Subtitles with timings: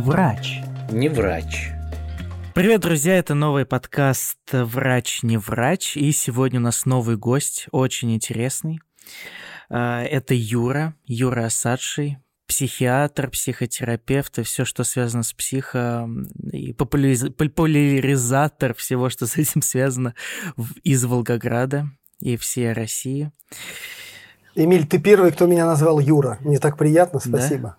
[0.00, 0.60] врач.
[0.90, 1.70] Не врач.
[2.54, 8.14] Привет, друзья, это новый подкаст «Врач не врач», и сегодня у нас новый гость, очень
[8.14, 8.80] интересный.
[9.68, 12.18] А, это Юра, Юра Асадший,
[12.48, 16.08] психиатр, психотерапевт и все, что связано с психо,
[16.50, 17.26] и популяриз...
[17.36, 20.14] популяризатор всего, что с этим связано
[20.82, 21.88] из Волгограда
[22.20, 23.30] и всей России.
[24.54, 26.38] Эмиль, ты первый, кто меня назвал Юра.
[26.40, 27.68] Мне так приятно, спасибо.
[27.68, 27.76] Да?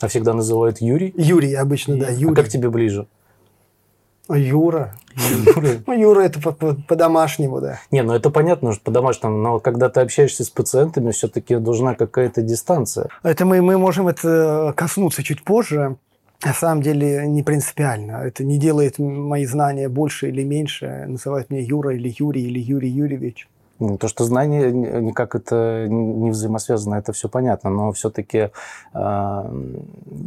[0.00, 1.12] А всегда называют Юрий?
[1.16, 2.32] Юрий обычно, да, Юрий.
[2.32, 3.06] А как тебе ближе?
[4.28, 4.94] Юра.
[5.16, 5.82] Юра.
[5.86, 7.80] Ну, Юра это по-домашнему, да.
[7.90, 12.42] Не, ну это понятно, что по-домашнему, но когда ты общаешься с пациентами, все-таки должна какая-то
[12.42, 13.08] дистанция.
[13.22, 15.96] Это мы, мы можем это коснуться чуть позже.
[16.44, 18.22] На самом деле не принципиально.
[18.24, 21.04] Это не делает мои знания больше или меньше.
[21.06, 23.48] Называют меня Юра или Юрий или Юрий Юрьевич.
[23.98, 28.50] То, что знание никак это не взаимосвязано, это все понятно, но все-таки
[28.92, 29.70] э,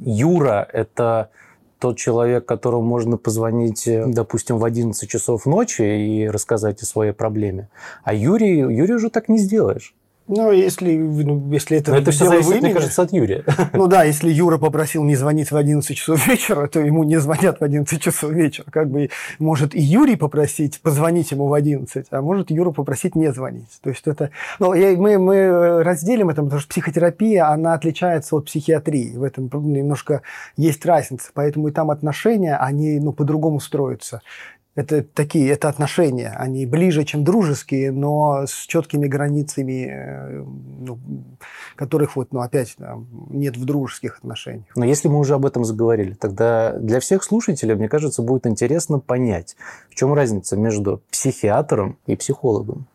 [0.06, 1.30] Юра это
[1.78, 7.68] тот человек, которому можно позвонить, допустим, в 11 часов ночи и рассказать о своей проблеме.
[8.04, 9.94] А Юрий, Юрий уже так не сделаешь.
[10.28, 11.92] Ну, если, ну, если это...
[11.92, 13.44] Но это все зависит, мне кажется, от Юрия.
[13.74, 17.60] Ну да, если Юра попросил не звонить в 11 часов вечера, то ему не звонят
[17.60, 18.66] в 11 часов вечера.
[18.72, 23.34] Как бы может и Юрий попросить позвонить ему в 11, а может Юра попросить не
[23.34, 23.68] звонить.
[23.82, 24.30] То есть это...
[24.60, 29.16] Ну, я, мы, мы разделим это, потому что психотерапия, она отличается от психиатрии.
[29.16, 30.22] В этом немножко
[30.56, 31.32] есть разница.
[31.34, 34.22] Поэтому и там отношения, они ну, по-другому строятся
[34.76, 40.44] это такие, это отношения, они ближе, чем дружеские, но с четкими границами, э,
[40.80, 41.00] ну,
[41.76, 42.76] которых вот, ну, опять
[43.30, 44.66] нет в дружеских отношениях.
[44.76, 49.00] Но если мы уже об этом заговорили, тогда для всех слушателей, мне кажется, будет интересно
[49.00, 49.56] понять,
[49.90, 52.88] в чем разница между психиатром и психологом.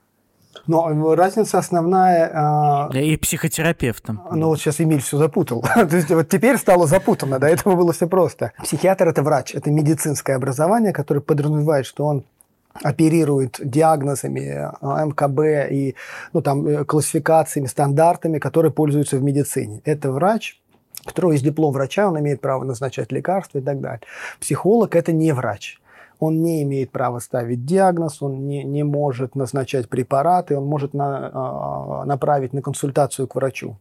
[0.68, 2.30] Но разница основная...
[2.32, 4.22] А, и психотерапевтом.
[4.30, 5.62] Ну, вот сейчас Эмиль все запутал.
[5.74, 8.52] То есть вот теперь стало запутанно, до этого было все просто.
[8.62, 12.24] Психиатр– это врач, это медицинское образование, которое подразумевает, что он
[12.82, 15.96] оперирует диагнозами а, МКБ и
[16.32, 19.80] ну, там, э, классификациями, стандартами, которые пользуются в медицине.
[19.86, 20.60] Это врач,
[21.04, 24.02] у которого есть диплом врача, он имеет право назначать лекарства и так далее.
[24.38, 25.80] Психолог– это не врач
[26.18, 31.30] он не имеет права ставить диагноз, он не, не может назначать препараты, он может на,
[31.32, 33.76] а, направить на консультацию к врачу.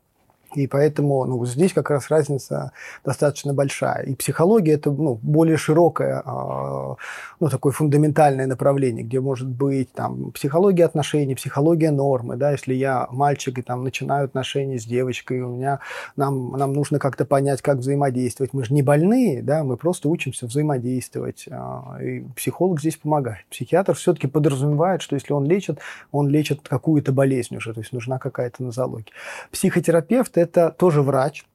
[0.56, 2.72] И поэтому ну, здесь как раз разница
[3.04, 4.04] достаточно большая.
[4.04, 6.96] И психология это ну, более широкое, а,
[7.40, 12.38] ну, такое фундаментальное направление, где может быть там, психология отношений, психология нормы.
[12.38, 12.52] Да?
[12.52, 15.80] Если я мальчик и там, начинаю отношения с девочкой, у меня,
[16.16, 18.54] нам, нам нужно как-то понять, как взаимодействовать.
[18.54, 19.64] Мы же не больные, да?
[19.64, 21.46] мы просто учимся взаимодействовать.
[21.52, 23.46] А, и психолог здесь помогает.
[23.50, 25.80] Психиатр все-таки подразумевает, что если он лечит,
[26.12, 29.12] он лечит какую-то болезнь уже, то есть нужна какая-то нозология.
[29.52, 31.46] Психотерапевт это тоже врач,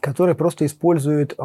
[0.00, 1.42] который просто использует э,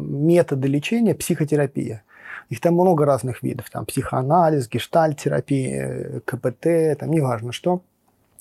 [0.00, 2.02] методы лечения психотерапия.
[2.48, 3.70] Их там много разных видов.
[3.70, 7.82] Там психоанализ, гештальт-терапия, КПТ, там неважно что.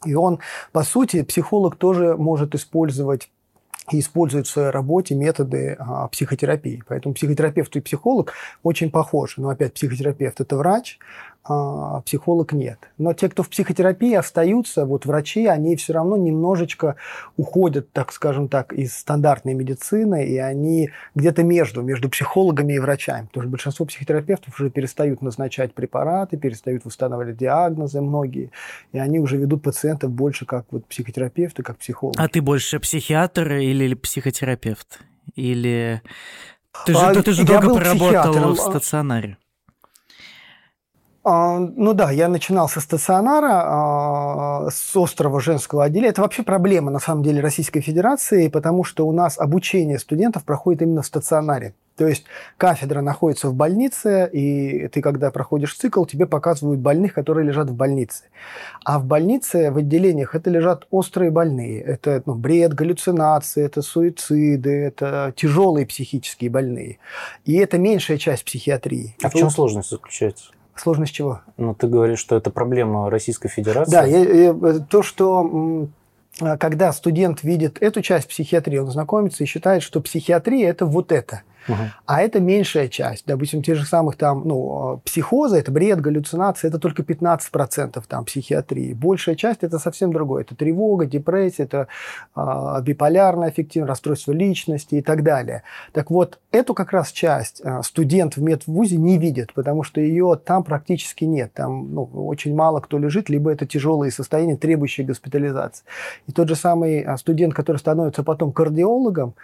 [0.06, 0.40] И он,
[0.72, 3.30] по сути, психолог тоже может использовать
[3.92, 6.84] и использует в своей работе методы а, психотерапии.
[6.88, 9.42] Поэтому психотерапевт и психолог очень похожи.
[9.42, 11.00] Но опять психотерапевт– это врач,
[11.44, 12.78] а психолог нет.
[13.00, 16.98] Но те, кто в психотерапии остаются, вот врачи, они все равно немножечко
[17.36, 23.26] уходят, так скажем так, из стандартной медицины, и они где-то между, между психологами и врачами.
[23.26, 28.52] Потому что большинство психотерапевтов уже перестают назначать препараты, перестают восстанавливать диагнозы многие,
[28.92, 32.18] и они уже ведут пациентов больше как вот психотерапевты, как психологи.
[32.20, 35.00] А ты больше психиатр или психотерапевт?
[35.36, 36.02] Или...
[36.86, 39.38] Ты же, а, ты же долго поработал в стационаре.
[41.24, 46.10] А, ну да, я начинал со стационара, а, с острова женского отделения.
[46.10, 50.82] Это вообще проблема, на самом деле, Российской Федерации, потому что у нас обучение студентов проходит
[50.82, 51.76] именно в стационаре.
[51.96, 52.24] То есть
[52.58, 57.76] кафедра находится в больнице, и ты, когда проходишь цикл, тебе показывают больных, которые лежат в
[57.76, 58.24] больнице.
[58.84, 61.80] А в больнице, в отделениях, это лежат острые больные.
[61.82, 66.98] Это ну, бред, галлюцинации, это суициды, это тяжелые психические больные.
[67.46, 69.16] И это меньшая часть психиатрии.
[69.22, 70.52] А в чем сложность заключается?
[70.82, 71.42] Сложность чего?
[71.58, 73.92] Ну, ты говоришь, что это проблема Российской Федерации.
[73.92, 75.88] Да, я, я, то, что
[76.60, 81.44] когда студент видит эту часть психиатрии, он знакомится и считает, что психиатрия– это вот это–
[81.68, 81.78] Угу.
[82.06, 83.26] А это меньшая часть.
[83.26, 88.94] Допустим, те же самых там, ну, психоза, это бред, галлюцинации, это только 15% там психиатрии.
[88.94, 90.44] Большая часть это совсем другое.
[90.44, 91.88] Это тревога, депрессия, это
[92.36, 95.64] э, биполярное аффективное расстройство личности и так далее.
[95.94, 100.40] Так вот, эту как раз часть э, студент в медвузе не видит, потому что ее
[100.44, 101.54] там практически нет.
[101.54, 105.86] Там ну, очень мало кто лежит, либо это тяжелые состояния, требующие госпитализации.
[106.28, 109.36] И тот же самый студент, который становится потом кардиологом,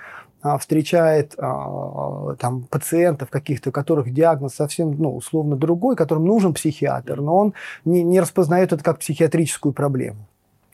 [0.42, 2.07] а, встречает а,
[2.40, 7.54] там пациентов каких-то, у которых диагноз совсем, ну, условно другой, которым нужен психиатр, но он
[7.86, 10.28] не, не распознает это как психиатрическую проблему.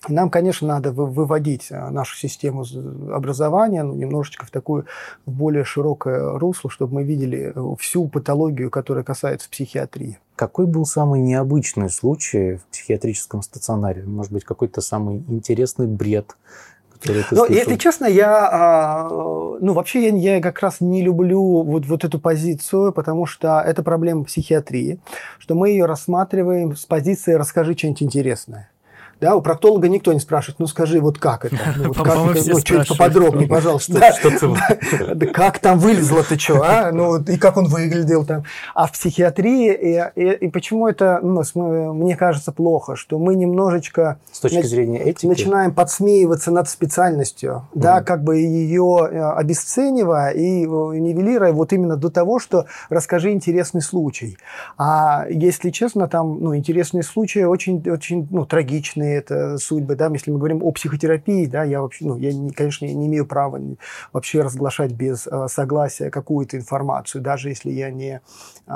[0.10, 2.66] Нам, конечно, надо выводить а, нашу систему
[3.14, 4.86] образования ну, немножечко в такую
[5.26, 10.20] в более широкое русло, чтобы мы видели э, всю патологию, которая касается психиатрии.
[10.36, 14.04] Какой был самый необычный случай в психиатрическом стационаре?
[14.04, 16.36] Может быть, какой-то самый интересный бред,
[17.04, 19.08] который ты Ну, если честно, я, а,
[19.60, 23.84] ну, вообще я, я как раз не люблю вот, вот эту позицию, потому что это
[23.84, 25.00] проблема психиатрии,
[25.38, 28.70] что мы ее рассматриваем с позиции «расскажи что-нибудь интересное».
[29.24, 31.56] Да, у проктолога никто не спрашивает, ну скажи, вот как это?
[31.78, 32.50] Ну, вот как это?
[32.54, 33.94] ну чуть поподробнее, пожалуйста.
[33.94, 34.54] Да, что
[35.16, 36.92] да, как там вылезло ты что, а?
[36.92, 38.44] Ну, и как он выглядел там.
[38.76, 41.42] А в психиатрии, и, и, и почему это, ну,
[41.94, 44.20] мне кажется, плохо, что мы немножечко...
[44.30, 45.26] С точки нач, зрения этики?
[45.26, 51.96] Начинаем подсмеиваться над специальностью, да, как бы ее э, обесценивая и э, нивелируя вот именно
[51.96, 54.38] до того, что расскажи интересный случай.
[54.78, 60.32] А если честно, там, ну, интересные случаи очень, очень, ну, трагичные, это судьбы, да, если
[60.32, 63.60] мы говорим о психотерапии, да, я вообще, ну, я, конечно, не имею права
[64.12, 68.22] вообще разглашать без э, согласия какую-то информацию, даже если я не
[68.68, 68.74] э,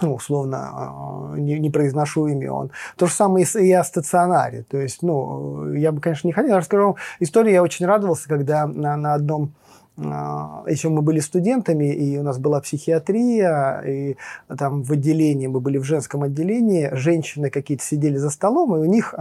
[0.00, 2.70] ну, условно, не, не произношу имен.
[2.96, 4.64] То же самое и о стационаре.
[4.68, 6.50] То есть, ну, я бы, конечно, не хотел.
[6.50, 7.54] Я расскажу вам историю.
[7.54, 9.65] Я очень радовался, когда на, на одном а,
[9.98, 14.16] еще мы были студентами, и у нас была психиатрия, и
[14.58, 18.84] там в отделении, мы были в женском отделении, женщины какие-то сидели за столом, и у
[18.84, 19.14] них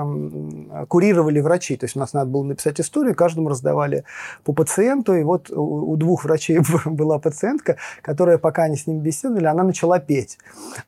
[0.90, 1.78] курировали врачи.
[1.78, 4.04] То есть у нас надо было написать историю, каждому раздавали
[4.44, 9.46] по пациенту, и вот у, двух врачей была пациентка, которая, пока они с ним беседовали,
[9.46, 10.38] она начала петь.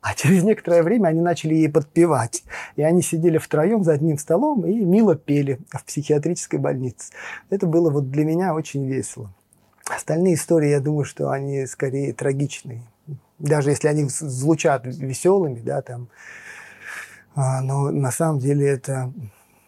[0.01, 2.43] А через некоторое время они начали ей подпевать.
[2.75, 7.13] И они сидели втроем за одним столом и мило пели в психиатрической больнице.
[7.49, 9.31] Это было вот для меня очень весело.
[9.89, 12.83] Остальные истории, я думаю, что они скорее трагичные.
[13.39, 16.09] Даже если они звучат веселыми, да, там,
[17.35, 19.13] а, но на самом деле это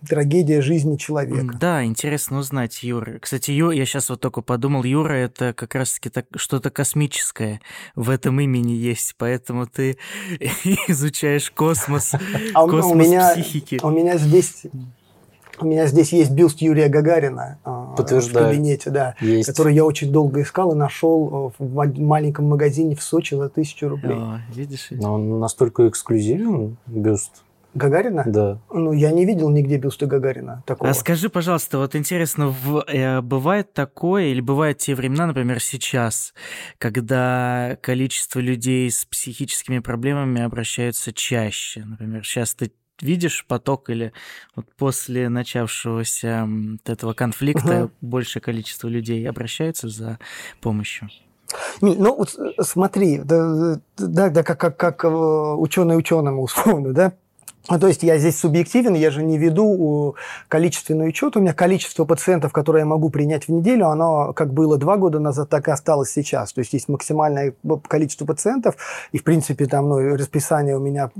[0.08, 1.56] трагедия жизни человека.
[1.60, 3.20] Да, интересно узнать Юра.
[3.20, 7.62] Кстати, Юра, я сейчас вот только подумал, Юра это как раз-таки так, что-то космическое
[7.96, 9.98] в этом имени есть, поэтому ты
[10.88, 12.14] изучаешь космос,
[12.54, 13.80] а космос у меня, психики.
[13.84, 14.64] У меня здесь
[15.62, 18.48] у меня здесь есть бюст Юрия Гагарина а, Подтверждаю.
[18.48, 19.48] в кабинете, да, есть.
[19.48, 24.18] который я очень долго искал и нашел в маленьком магазине в Сочи за тысячу рублей.
[24.18, 24.88] А, видишь?
[24.92, 27.44] Но он настолько эксклюзивен, бюст.
[27.76, 28.24] Гагарина?
[28.26, 28.60] Да.
[28.72, 30.90] Ну, я не видел нигде бюста Гагарина такого.
[30.90, 36.34] А скажи, пожалуйста, вот интересно, в, э, бывает такое, или бывают те времена, например, сейчас,
[36.80, 41.86] когда количество людей с психическими проблемами обращаются чаще?
[41.86, 44.14] Например, сейчас ты видишь поток или
[44.56, 47.92] вот после начавшегося вот этого конфликта угу.
[48.02, 50.20] большее количество людей обращаются за
[50.62, 51.10] помощью?
[51.82, 57.14] Ну, вот э, смотри, да, да, да как, как, как э, ученый ученому условно, да,
[57.78, 60.16] то есть я здесь субъективен, я же не веду
[60.48, 61.38] количественный учет.
[61.38, 65.20] У меня количество пациентов, которые я могу принять в неделю, оно как было два года
[65.20, 66.54] назад, так и осталось сейчас.
[66.54, 67.54] То есть есть максимальное
[67.88, 68.76] количество пациентов,
[69.12, 71.12] и в принципе там ну, расписание у меня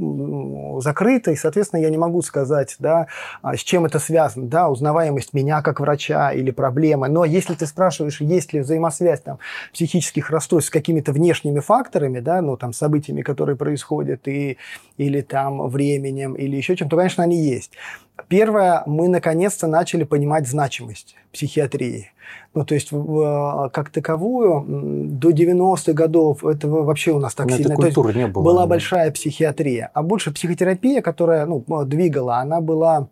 [0.82, 3.08] закрыто, и, соответственно, я не могу сказать, да,
[3.42, 7.10] а с чем это связано, да, узнаваемость меня как врача или проблемы.
[7.10, 9.40] Но если ты спрашиваешь, есть ли взаимосвязь там,
[9.74, 14.58] психических расстройств с какими-то внешними факторами, да, ну там событиями, которые происходят, и,
[14.98, 17.72] или там временем, или еще чем-то, конечно, они есть.
[18.28, 22.12] Первое, мы наконец-то начали понимать значимость психиатрии.
[22.54, 27.58] Ну, то есть, в, как таковую, до 90-х годов этого вообще у нас так Но
[27.58, 27.76] сильно...
[27.76, 28.44] Культуры не было.
[28.44, 29.92] Была большая психиатрия.
[29.94, 33.10] А больше психотерапия, которая ну, двигала, она была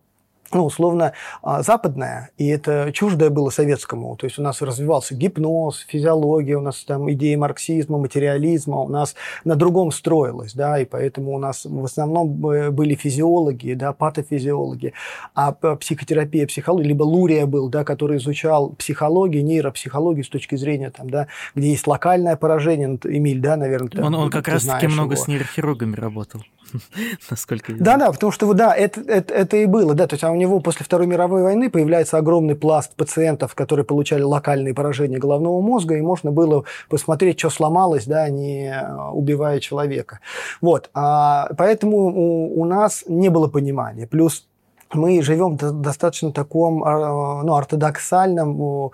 [0.53, 4.15] ну, условно, а, западная, и это чуждое было советскому.
[4.15, 9.15] То есть у нас развивался гипноз, физиология, у нас там идеи марксизма, материализма, у нас
[9.43, 14.93] на другом строилось, да, и поэтому у нас в основном были физиологи, да, патофизиологи,
[15.35, 21.09] а психотерапия, психология, либо Лурия был, да, который изучал психологию, нейропсихологию с точки зрения, там,
[21.09, 25.23] да, где есть локальное поражение, Эмиль, да, наверное, Он, он как раз-таки много его.
[25.23, 26.41] с нейрохирургами работал.
[27.29, 30.23] насколько я Да, да, потому что да, это, это, это и было, да, то есть
[30.23, 35.17] а у него после Второй мировой войны появляется огромный пласт пациентов, которые получали локальные поражения
[35.17, 38.73] головного мозга, и можно было посмотреть, что сломалось, да, не
[39.13, 40.19] убивая человека.
[40.61, 44.07] Вот, а, поэтому у, у нас не было понимания.
[44.07, 44.47] Плюс
[44.93, 48.91] мы живем в достаточно таком а, ну, ортодоксальном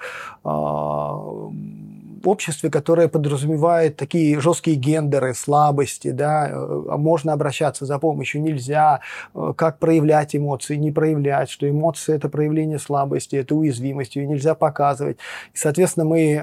[2.27, 9.01] обществе, которое подразумевает такие жесткие гендеры, слабости, да, э, можно обращаться за помощью, нельзя,
[9.34, 14.56] э, как проявлять эмоции, не проявлять, что эмоции– это проявление слабости, это уязвимость, ее нельзя
[14.56, 15.18] показывать.
[15.53, 16.42] И, соответственно, мы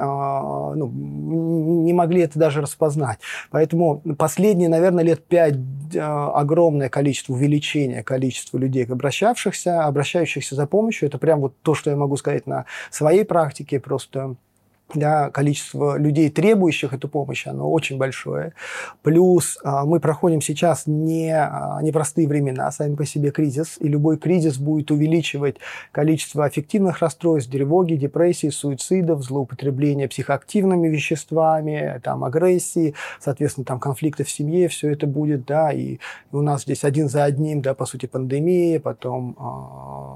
[0.77, 3.19] ну, не могли это даже распознать.
[3.51, 5.57] Поэтому последние, наверное, лет пять
[5.97, 11.09] огромное количество увеличения количества людей, обращавшихся, обращающихся за помощью.
[11.09, 13.81] Это прям вот то, что я могу сказать на своей практике.
[13.81, 14.37] Просто
[14.95, 18.53] да, количество людей, требующих эту помощь, оно очень большое.
[19.03, 24.19] Плюс а, мы проходим сейчас не а, непростые времена, сами по себе кризис, и любой
[24.19, 25.57] кризис будет увеличивать
[25.93, 34.31] количество аффективных расстройств, тревоги, депрессии, суицидов, злоупотребления психоактивными веществами, там, агрессии, соответственно, там, конфликты в
[34.31, 35.99] семье, все это будет, да, и
[36.33, 39.37] у нас здесь один за одним, да, по сути, пандемия, потом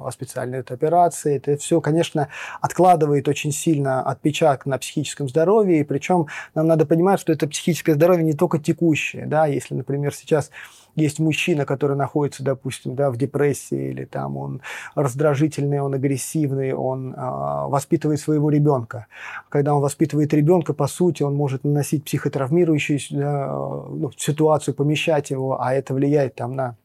[0.07, 2.29] э, специальные операции, это все, конечно,
[2.61, 7.95] откладывает очень сильно отпечаток на психическом здоровье, и причем нам надо понимать, что это психическое
[7.95, 10.51] здоровье не только текущее, да, если, например, сейчас
[10.95, 14.61] есть мужчина, который находится, допустим, да, в депрессии, или там он
[14.95, 19.07] раздражительный, он агрессивный, он э, воспитывает своего ребенка.
[19.49, 25.61] Когда он воспитывает ребенка, по сути, он может наносить психотравмирующую да, ну, ситуацию, помещать его,
[25.61, 26.77] а это влияет там на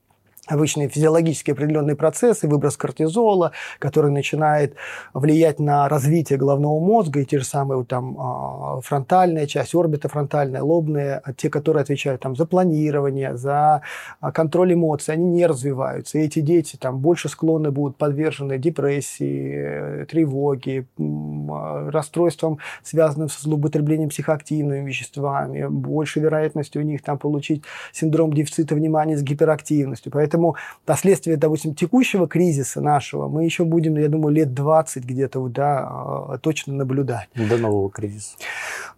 [0.49, 4.75] обычные физиологические определенные процессы, выброс кортизола, который начинает
[5.13, 10.61] влиять на развитие головного мозга, и те же самые там а, фронтальная часть, орбита фронтальная,
[10.61, 13.81] лобные, те, которые отвечают там, за планирование, за
[14.19, 16.17] а, контроль эмоций, они не развиваются.
[16.17, 24.09] И эти дети там больше склонны будут подвержены депрессии, тревоге, а, расстройствам, связанным с злоупотреблением
[24.09, 30.11] психоактивными веществами, больше вероятности у них там получить синдром дефицита внимания с гиперактивностью.
[30.11, 30.55] Поэтому Поэтому
[30.85, 36.37] последствия, допустим, текущего кризиса нашего мы еще будем, я думаю, лет 20 где-то да, а,
[36.41, 37.27] точно наблюдать.
[37.35, 38.37] До нового кризиса.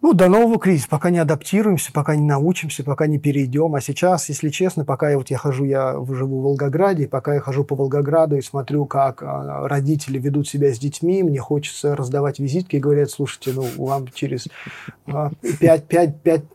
[0.00, 0.88] Ну, до нового кризиса.
[0.88, 3.74] Пока не адаптируемся, пока не научимся, пока не перейдем.
[3.74, 7.40] А сейчас, если честно, пока я, вот я хожу, я живу в Волгограде, пока я
[7.40, 12.38] хожу по Волгограду и смотрю, как а, родители ведут себя с детьми, мне хочется раздавать
[12.38, 14.48] визитки и говорят, слушайте, ну, вам через
[15.06, 15.30] 5-6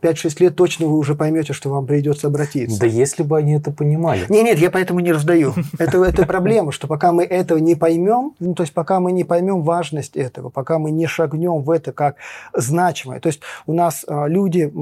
[0.00, 2.80] а, лет точно вы уже поймете, что вам придется обратиться.
[2.80, 4.26] Да если бы они это понимали.
[4.28, 5.54] Нет, нет, я поэтому не раздаю.
[5.78, 9.24] Это, это проблема, что пока мы этого не поймем, ну, то есть пока мы не
[9.24, 12.14] поймем важность этого, пока мы не шагнем в это как
[12.54, 13.18] значимое.
[13.18, 14.72] То есть у нас а, люди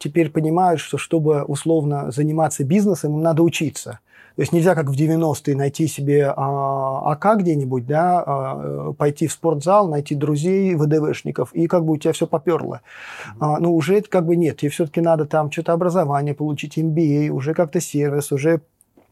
[0.00, 4.00] теперь понимают, что чтобы условно заниматься бизнесом, им надо учиться.
[4.36, 9.32] То есть нельзя, как в 90-е, найти себе а, АК где-нибудь, да, а, пойти в
[9.32, 12.80] спортзал, найти друзей, ВДВшников, и как бы у тебя все поперло.
[12.80, 13.36] Mm-hmm.
[13.38, 14.56] А, ну, уже это как бы нет.
[14.56, 18.60] Тебе все-таки надо там что-то образование получить, MBA, уже как-то сервис, уже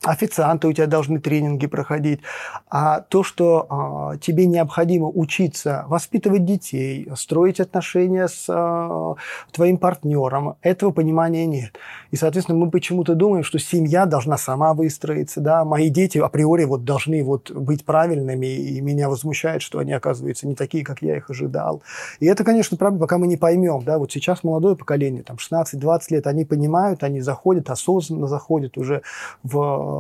[0.02, 2.20] официанты у тебя должны тренинги проходить,
[2.68, 9.14] а то, что а, тебе необходимо учиться воспитывать детей, строить отношения с а,
[9.52, 11.78] твоим партнером, этого понимания нет.
[12.10, 16.84] И, соответственно, мы почему-то думаем, что семья должна сама выстроиться, да, мои дети априори вот
[16.84, 21.30] должны вот быть правильными, и меня возмущает, что они, оказываются, не такие, как я их
[21.30, 21.82] ожидал.
[22.18, 26.00] И это, конечно, правда, пока мы не поймем, да, вот сейчас молодое поколение, там, 16-20
[26.10, 29.02] лет, они понимают, они заходят, осознанно заходят уже
[29.42, 29.91] в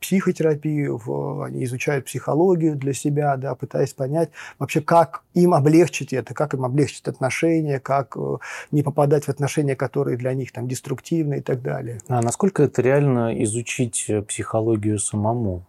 [0.00, 6.34] психотерапию, в, они изучают психологию для себя, да, пытаясь понять вообще, как им облегчить это,
[6.34, 8.36] как им облегчить отношения, как э,
[8.70, 12.00] не попадать в отношения, которые для них там деструктивны и так далее.
[12.08, 15.64] А насколько это реально изучить э, психологию самому?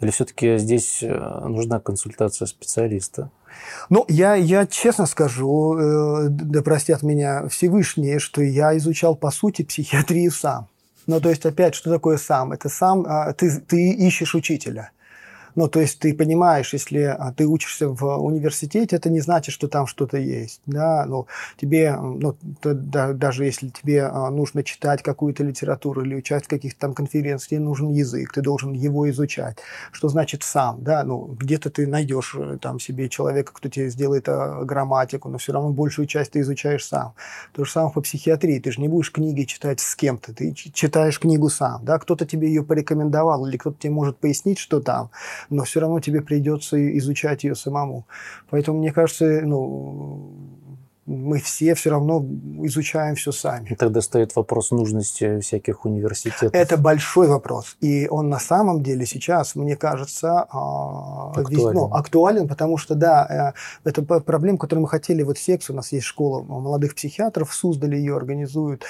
[0.00, 3.30] Или все-таки здесь нужна консультация специалиста?
[3.90, 9.62] Ну, я, я честно скажу, э, да простят меня Всевышние, что я изучал, по сути,
[9.62, 10.68] психиатрию сам.
[11.06, 12.52] Ну, то есть, опять, что такое сам?
[12.52, 14.90] Это сам, а, ты, ты ищешь учителя.
[15.54, 19.68] Ну, то есть ты понимаешь, если а, ты учишься в университете, это не значит, что
[19.68, 20.60] там что-то есть.
[20.66, 21.04] Да?
[21.06, 21.26] Ну,
[21.60, 26.80] тебе, ну, да, даже если тебе а, нужно читать какую-то литературу или участвовать в каких-то
[26.80, 29.58] там конференциях, тебе нужен язык, ты должен его изучать.
[29.90, 30.82] Что значит сам?
[30.82, 31.04] Да?
[31.04, 35.52] Ну, где-то ты найдешь э, там себе человека, кто тебе сделает а, грамматику, но все
[35.52, 37.14] равно большую часть ты изучаешь сам.
[37.52, 38.58] То же самое по психиатрии.
[38.58, 41.84] Ты же не будешь книги читать с кем-то, ты читаешь книгу сам.
[41.84, 41.98] Да?
[41.98, 45.10] Кто-то тебе ее порекомендовал или кто-то тебе может пояснить, что там
[45.50, 48.06] но все равно тебе придется изучать ее самому.
[48.50, 50.30] Поэтому, мне кажется, ну,
[51.04, 52.24] мы все все равно
[52.62, 53.74] изучаем все сами.
[53.74, 56.54] Тогда стоит вопрос нужности всяких университетов.
[56.54, 57.76] Это большой вопрос.
[57.80, 63.54] И он на самом деле сейчас, мне кажется, а, актуален, ну, актуален потому что, да,
[63.84, 67.54] э, это проблема, которую мы хотели, вот секцию, у нас есть школа молодых психиатров в
[67.54, 68.84] Суздале, ее организуют,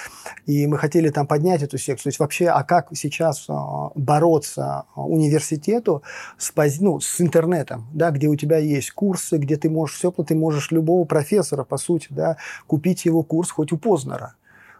[0.44, 2.04] и мы хотели там поднять эту секцию.
[2.04, 6.02] То есть вообще, а как сейчас а, бороться университету
[6.36, 10.34] с, ну, с интернетом, да, где у тебя есть курсы, где ты можешь все, ты
[10.34, 14.34] можешь любого професора, по сути, да, да, купить его курс хоть у Познера.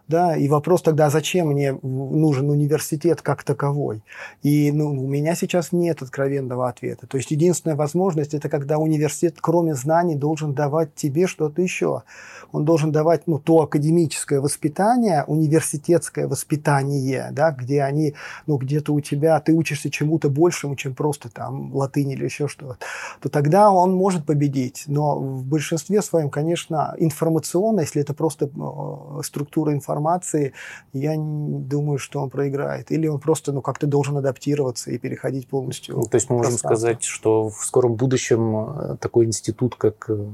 [0.09, 4.03] Да, и вопрос тогда, зачем мне нужен университет как таковой?
[4.41, 7.07] И ну, у меня сейчас нет откровенного ответа.
[7.07, 12.03] То есть единственная возможность– это когда университет, кроме знаний, должен давать тебе что-то еще.
[12.51, 18.13] Он должен давать ну, то академическое воспитание, университетское воспитание, да, где они,
[18.45, 22.77] ну, где-то у тебя, ты учишься чему-то большему, чем просто там латынь или еще что-то,
[23.21, 24.83] то тогда он может победить.
[24.87, 30.53] Но в большинстве своем, конечно, информационно, если это просто э, структура информации, информации,
[30.93, 32.91] я не думаю, что он проиграет.
[32.91, 35.95] Или он просто ну, как-то должен адаптироваться и переходить полностью.
[35.95, 40.25] Ну, то есть мы можем сказать, что в скором будущем э, такой институт, как э,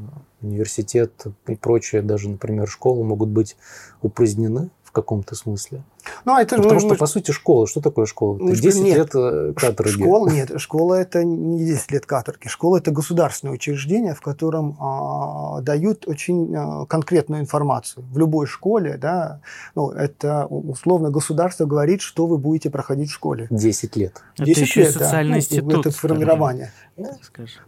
[0.42, 1.12] университет
[1.48, 3.58] и прочее, даже, например, школа, могут быть
[4.02, 4.70] упразднены
[5.02, 5.84] каком-то смысле.
[6.26, 8.38] Ну, а это, ну, Потому ну, что, по сути, школа, что такое школа?
[8.40, 9.92] Ну, 10 нет, лет э, каторги.
[9.92, 12.48] Школа, нет, школа это не 10 лет каторги.
[12.48, 18.06] Школа это государственное учреждение, в котором а, дают очень а, конкретную информацию.
[18.12, 19.42] В любой школе, да,
[19.76, 23.48] ну, это условно государство говорит, что вы будете проходить в школе.
[23.50, 24.22] 10 лет.
[24.38, 25.74] 10 это еще лет, социальный да, институт.
[25.74, 26.72] Ну, это формирование.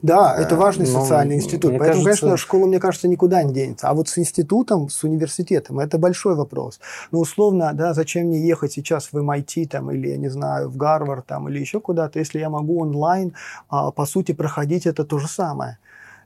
[0.01, 1.71] Да, да, это важный Но, социальный институт.
[1.77, 2.25] Поэтому, кажется...
[2.25, 3.89] конечно, школа, мне кажется, никуда не денется.
[3.89, 6.79] А вот с институтом, с университетом, это большой вопрос.
[7.11, 10.77] Но условно, да, зачем мне ехать сейчас в MIT там, или, я не знаю, в
[10.77, 13.33] Гарвард там, или еще куда-то, если я могу онлайн,
[13.69, 15.77] а, по сути, проходить это то же самое.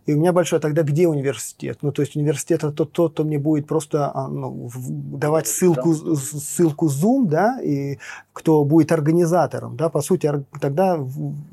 [0.06, 1.80] И у меня большой, тогда где университет?
[1.82, 6.88] Ну, то есть университет это тот, кто мне будет просто а, ну, давать ссылку, ссылку
[6.88, 7.98] Zoom, да, и
[8.32, 11.00] кто будет организатором, да, по сути, тогда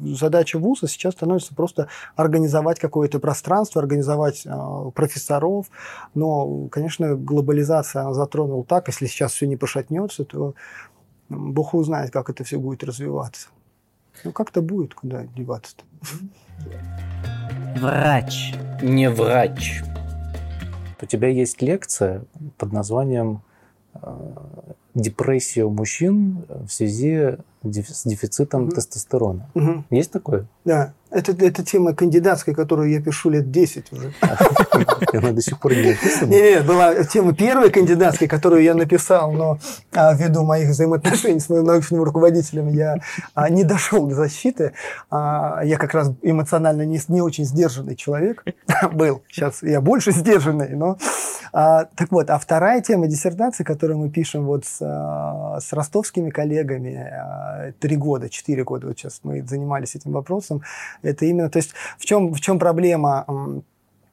[0.00, 5.66] задача вуза сейчас становится просто организовать какое-то пространство, организовать э, профессоров,
[6.14, 10.54] но, конечно, глобализация она затронула так, если сейчас все не пошатнется, то
[11.30, 13.48] Бог узнает, как это все будет развиваться.
[14.24, 15.84] Ну, как-то будет, куда деваться-то.
[17.76, 18.54] Врач.
[18.82, 19.82] Не врач.
[21.00, 22.24] У тебя есть лекция
[22.58, 23.42] под названием
[24.94, 28.72] «Депрессия у мужчин в связи с дефицитом угу.
[28.72, 29.48] тестостерона».
[29.54, 29.84] Угу.
[29.90, 30.46] Есть такое?
[30.64, 30.92] Да.
[31.12, 34.14] Это, это тема кандидатская, которую я пишу лет 10 уже.
[35.12, 36.30] Она до сих пор не написана?
[36.30, 39.58] Нет, была тема первой кандидатской, которую я написал, но
[39.92, 42.96] а, ввиду моих взаимоотношений с моим научным руководителем я
[43.34, 44.72] а, не дошел до защиты.
[45.10, 48.42] А, я как раз эмоционально не, не очень сдержанный человек
[48.92, 49.22] был.
[49.28, 50.96] Сейчас я больше сдержанный, но...
[51.52, 57.72] Так вот, а вторая тема диссертации, которую мы пишем вот с, с ростовскими коллегами, а,
[57.78, 60.62] три года, четыре года вот сейчас мы занимались этим вопросом,
[61.02, 63.62] это именно, то есть в чем, в чем проблема?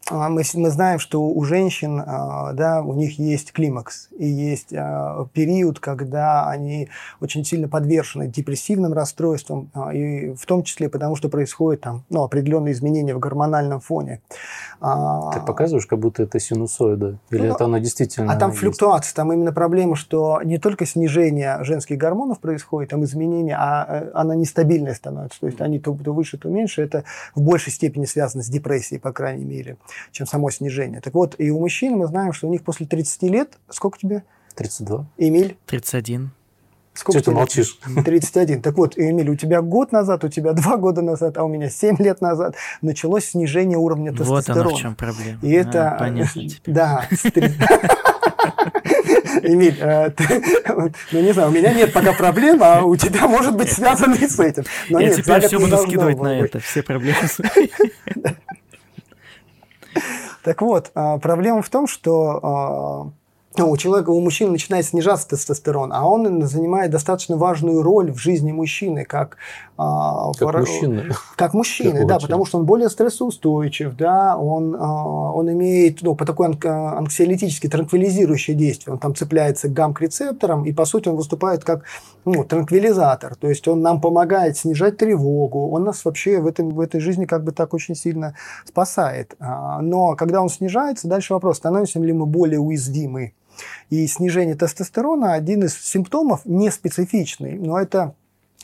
[0.10, 4.74] А, мы, мы знаем, что у женщин, а, да, у них есть климакс, и есть
[4.74, 6.90] а, период, когда они
[7.22, 12.74] очень сильно подвержены депрессивным расстройствам, и в том числе потому, что происходят там, ну, определенные
[12.74, 14.22] изменения в гормональном фоне.
[14.80, 18.62] Ты показываешь, как будто это синусоида, или ну, это она действительно А там есть?
[18.62, 24.12] флюктуация, там именно проблема, что не только снижение женских гормонов происходит, там изменения, а э,
[24.14, 27.04] она нестабильная становится, то есть они то, то выше, то меньше, это
[27.36, 29.78] в большей степени связано с депрессией, по крайней мере
[30.12, 31.02] чем само снижение.
[31.02, 33.58] Так вот, и у мужчин мы знаем, что у них после 30 лет...
[33.70, 34.24] Сколько тебе?
[34.56, 35.06] 32.
[35.18, 35.58] Эмиль?
[35.66, 36.32] 31.
[36.94, 37.80] Сколько Что ты молчишь?
[38.06, 38.62] 31.
[38.62, 41.70] Так вот, Эмиль, у тебя год назад, у тебя два года назад, а у меня
[41.70, 44.64] 7 лет назад началось снижение уровня тестостерона.
[44.64, 45.40] Вот оно в чем проблема.
[45.42, 45.92] И это...
[45.92, 46.74] А, понятно теперь.
[46.74, 47.08] Да.
[49.44, 50.44] Эмиль, э, ты,
[51.12, 54.40] ну не знаю, у меня нет пока проблем, а у тебя может быть связано с
[54.40, 54.64] этим.
[54.90, 57.18] Но Я нет, теперь все буду скидывать на это, все проблемы.
[60.44, 63.12] Так вот, а, проблема в том, что а,
[63.66, 68.52] у человека, у мужчины начинает снижаться тестостерон, а он занимает достаточно важную роль в жизни
[68.52, 69.38] мужчины, как
[69.78, 70.60] а, как пар...
[70.60, 71.04] мужчина.
[71.36, 76.48] Как мужчины, да, потому что он более стрессоустойчив, да, он, он имеет ну, по такой
[76.48, 81.84] анксиолитически транквилизирующее действие, он там цепляется к гамк-рецепторам, и по сути он выступает как
[82.26, 86.80] ну, транквилизатор, то есть он нам помогает снижать тревогу, он нас вообще в, этом, в
[86.82, 89.36] этой жизни как бы так очень сильно спасает.
[89.40, 93.34] Но когда он снижается, дальше вопрос, становимся ли мы более уязвимы
[93.90, 98.16] и снижение тестостерона один из симптомов не специфичный, но это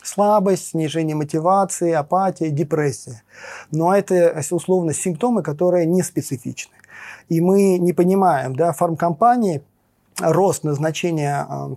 [0.02, 3.22] слабость, снижение мотивации, апатия, депрессия.
[3.70, 6.74] Но это условно симптомы, которые не специфичны.
[7.28, 9.62] И мы не понимаем, да, фармкомпании
[10.20, 11.74] рост назначения э,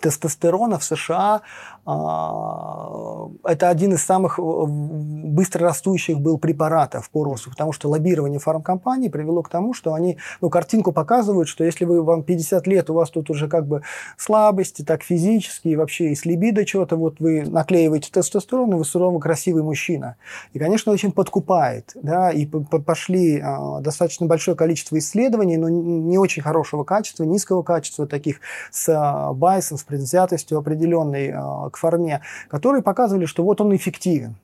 [0.00, 1.42] тестостерона в США
[1.84, 9.10] это один из самых э, быстро растущих был препаратов по росту, потому что лоббирование фармкомпаний
[9.10, 12.94] привело к тому, что они, ну, картинку показывают, что если вы, вам 50 лет, у
[12.94, 13.82] вас тут уже как бы
[14.16, 19.20] слабости, так физические, вообще и с либидо что-то, вот вы наклеиваете тестостерон, и вы суровый,
[19.20, 20.16] красивый мужчина.
[20.52, 26.42] И, конечно, очень подкупает, да, и пошли а, достаточно большое количество исследований, но не очень
[26.42, 28.38] хорошего качества, низкого качества, таких
[28.70, 34.36] с а, байсом, с предвзятостью определенной а, к форме, которые показывали, что вот он эффективен.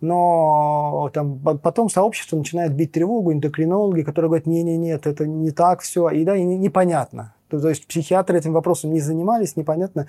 [0.00, 6.08] Но там, потом сообщество начинает бить тревогу, эндокринологи, которые говорят, не-не-нет, это не так все,
[6.10, 7.34] и да, и непонятно.
[7.48, 10.06] То, то есть психиатры этим вопросом не занимались, непонятно,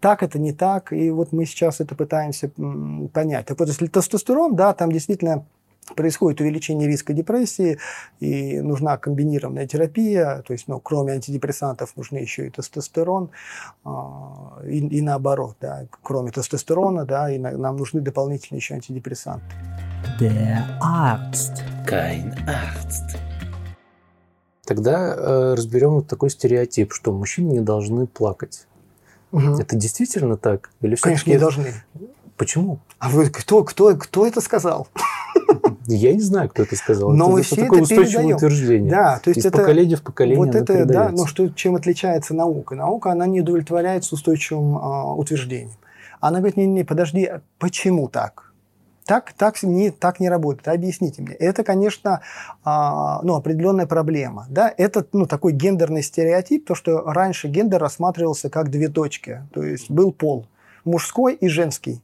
[0.00, 2.50] так это, не так, и вот мы сейчас это пытаемся
[3.12, 3.46] понять.
[3.46, 5.44] Так вот, если тестостерон, да, там действительно
[5.96, 7.78] происходит увеличение риска депрессии,
[8.20, 13.30] и нужна комбинированная терапия, то есть, ну, кроме антидепрессантов нужны еще и тестостерон,
[13.84, 19.46] а, и, и наоборот, да, кроме тестостерона, да, и нам нужны дополнительные еще антидепрессанты.
[20.18, 21.62] Der Arzt.
[21.86, 23.18] Kein Arzt.
[24.64, 28.66] Тогда э, разберем вот такой стереотип, что мужчины не должны плакать.
[29.32, 29.58] Угу.
[29.58, 30.70] Это действительно так?
[30.80, 31.74] Или Конечно, не должны.
[32.36, 32.78] Почему?
[32.98, 34.88] А вы кто, кто, кто это сказал?
[35.86, 37.10] Я не знаю, кто это сказал.
[37.10, 38.36] Но это, все это такое устойчивое передаем.
[38.36, 38.90] утверждение.
[38.90, 42.34] Да, то есть Из это, поколения в поколение вот это, да, но что, чем отличается
[42.34, 42.76] наука?
[42.76, 45.76] Наука, она не удовлетворяется устойчивым а, утверждением.
[46.20, 48.52] Она говорит, не-не, подожди, а почему так?
[49.06, 50.68] Так, так, не, так не работает.
[50.68, 51.34] Объясните мне.
[51.34, 52.20] Это, конечно,
[52.62, 54.46] а, ну, определенная проблема.
[54.48, 54.72] Да?
[54.76, 59.42] Это ну, такой гендерный стереотип, то, что раньше гендер рассматривался как две точки.
[59.52, 60.46] То есть был пол
[60.84, 62.00] мужской и женский.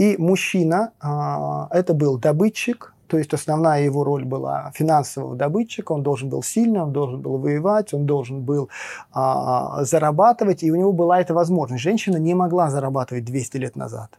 [0.00, 6.02] И мужчина а, это был добытчик, то есть основная его роль была финансового добытчика, он
[6.02, 8.70] должен был сильным, он должен был воевать, он должен был
[9.12, 11.82] а, зарабатывать, и у него была эта возможность.
[11.82, 14.18] Женщина не могла зарабатывать 200 лет назад.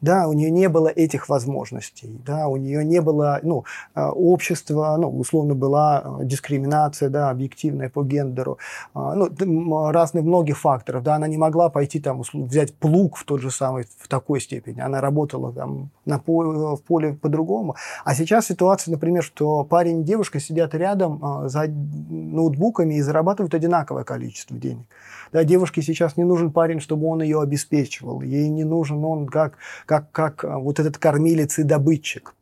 [0.00, 4.96] Да, у нее не было этих возможностей, да, у нее не было, ну, а, общества,
[4.98, 8.58] ну, условно была а, дискриминация, да, объективная по гендеру,
[8.94, 13.42] а, ну, разных многих факторов, да, она не могла пойти там взять плуг в тот
[13.42, 18.46] же самый, в такой степени, она работала там на поле, в поле по-другому, а сейчас
[18.46, 24.86] ситуация, например, что парень и девушка сидят рядом за ноутбуками и зарабатывают одинаковое количество денег.
[25.32, 28.20] Да, девушке сейчас не нужен парень, чтобы он ее обеспечивал.
[28.20, 32.34] Ей не нужен он как, как, как а, вот этот кормилец и добытчик.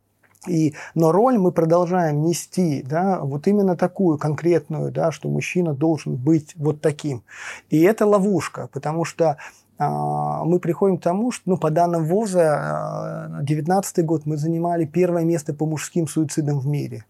[0.47, 6.15] И, но роль мы продолжаем нести, да, вот именно такую конкретную, да, что мужчина должен
[6.15, 7.23] быть вот таким.
[7.69, 9.37] И это ловушка, потому что
[9.77, 15.25] а, мы приходим к тому, что ну, по данным ВОЗа, 2019 год мы занимали первое
[15.25, 17.05] место по мужским суицидам в мире.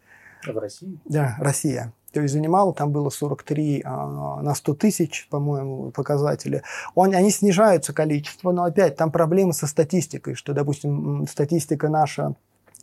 [0.46, 1.00] В России?
[1.06, 6.64] Да, Россия то есть занимал, там было 43 а, на 100 тысяч, по-моему, показатели.
[6.96, 12.36] Он, они снижаются количество, но опять там проблемы со статистикой, что, допустим, статистика наша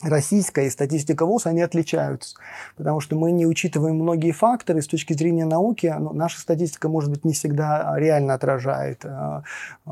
[0.02, 2.36] российская и статистика ВОЗ, они отличаются,
[2.76, 5.92] потому что мы не учитываем многие факторы с точки зрения науки.
[5.98, 9.42] Ну, наша статистика, может быть, не всегда реально отражает э,
[9.86, 9.90] э,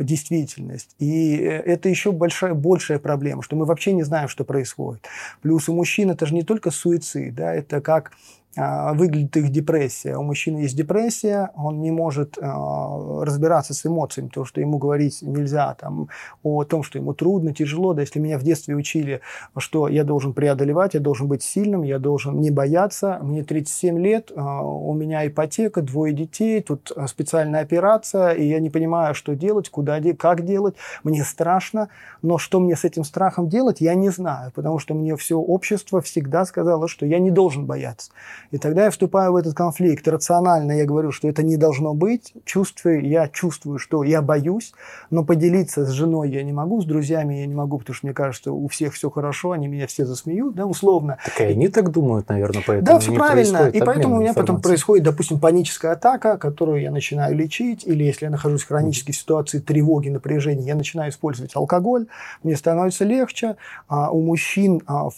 [0.00, 0.96] действительность.
[0.98, 5.06] И это еще большая, большая проблема, что мы вообще не знаем, что происходит.
[5.42, 8.12] Плюс у мужчин это же не только суицид, да, это как
[8.56, 10.16] выглядит их депрессия.
[10.16, 15.20] У мужчины есть депрессия, он не может э, разбираться с эмоциями, то, что ему говорить
[15.22, 16.08] нельзя, там,
[16.42, 17.92] о том, что ему трудно, тяжело.
[17.92, 19.20] Да, если меня в детстве учили,
[19.58, 23.18] что я должен преодолевать, я должен быть сильным, я должен не бояться.
[23.22, 28.70] Мне 37 лет, э, у меня ипотека, двое детей, тут специальная операция, и я не
[28.70, 30.76] понимаю, что делать, куда, как делать.
[31.04, 31.88] Мне страшно,
[32.22, 36.00] но что мне с этим страхом делать, я не знаю, потому что мне все общество
[36.00, 38.10] всегда сказало, что я не должен бояться.
[38.50, 40.06] И тогда я вступаю в этот конфликт.
[40.08, 42.34] Рационально я говорю, что это не должно быть.
[42.44, 44.72] Чувствую, я чувствую, что я боюсь,
[45.10, 48.14] но поделиться с женой я не могу, с друзьями я не могу, потому что мне
[48.14, 51.18] кажется, у всех все хорошо, они меня все засмеют, да, условно.
[51.24, 53.68] Так и они так думают, наверное, поэтому Да, все правильно.
[53.68, 58.26] И поэтому у меня потом происходит, допустим, паническая атака, которую я начинаю лечить, или если
[58.26, 62.06] я нахожусь в хронической ситуации тревоги, напряжения, я начинаю использовать алкоголь,
[62.42, 63.56] мне становится легче.
[63.88, 65.08] А у мужчин а,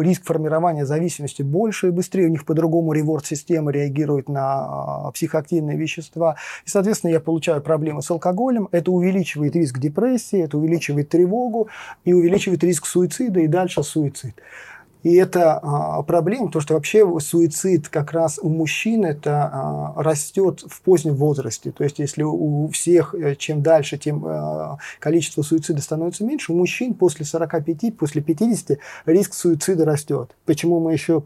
[0.00, 5.76] риск формирования зависимости больше и быстрее, у них по-другому по-другому реворд-система реагирует на а, психоактивные
[5.76, 6.36] вещества.
[6.64, 8.68] И, соответственно, я получаю проблемы с алкоголем.
[8.72, 11.68] Это увеличивает риск депрессии, это увеличивает тревогу
[12.04, 14.34] и увеличивает риск суицида и дальше суицид.
[15.04, 20.64] И это а, проблема, потому что вообще суицид как раз у мужчин это а, растет
[20.66, 21.70] в позднем возрасте.
[21.70, 26.56] То есть если у всех э, чем дальше, тем а, количество суицида становится меньше, у
[26.56, 30.36] мужчин после 45, после 50 риск суицида растет.
[30.44, 31.22] Почему мы еще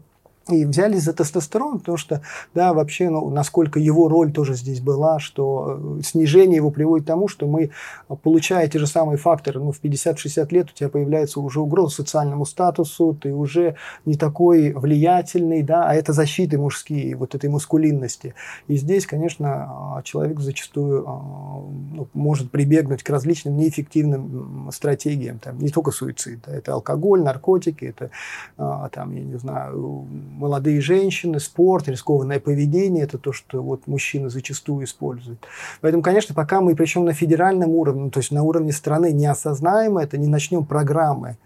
[0.49, 2.21] и взялись за тестостерон, потому что,
[2.53, 7.07] да, вообще, ну, насколько его роль тоже здесь была, что э, снижение его приводит к
[7.07, 7.71] тому, что мы,
[8.23, 12.45] получая те же самые факторы, ну, в 50-60 лет у тебя появляется уже угроза социальному
[12.45, 18.35] статусу, ты уже не такой влиятельный, да, а это защиты мужские, вот этой мускулинности.
[18.67, 21.21] И здесь, конечно, а, человек зачастую а,
[21.93, 27.85] ну, может прибегнуть к различным неэффективным стратегиям, там, не только суицид, да, это алкоголь, наркотики,
[27.85, 28.11] это,
[28.57, 30.05] а, там, я не знаю,
[30.37, 35.39] молодые женщины, спорт, рискованное поведение– это то, что вот мужчины зачастую используют.
[35.81, 39.97] Поэтому, конечно, пока мы, причем на федеральном уровне, то есть на уровне страны, не осознаем
[39.97, 41.37] это, не начнем программы,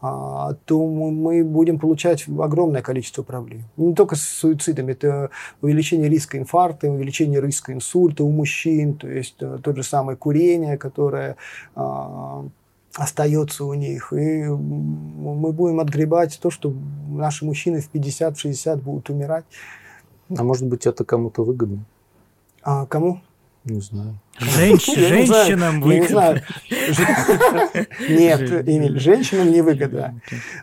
[0.00, 3.64] а, то мы будем получать огромное количество проблем.
[3.76, 9.36] Не только с суицидами, это увеличение риска инфаркта, увеличение риска инсульта у мужчин, то есть
[9.40, 11.36] э, тот же самое курение, которое
[11.74, 12.44] а,
[12.94, 14.12] остается у них.
[14.12, 16.74] И мы будем отгребать то, что
[17.08, 19.44] наши мужчины в 50-60 будут умирать.
[20.36, 21.84] А может быть, это кому-то выгодно?
[22.62, 23.20] А кому?
[23.64, 24.18] Не знаю.
[24.40, 24.86] Женщ...
[24.86, 26.42] Женщинам выгодно.
[28.08, 30.20] Нет, Эмиль, женщинам не выгодно.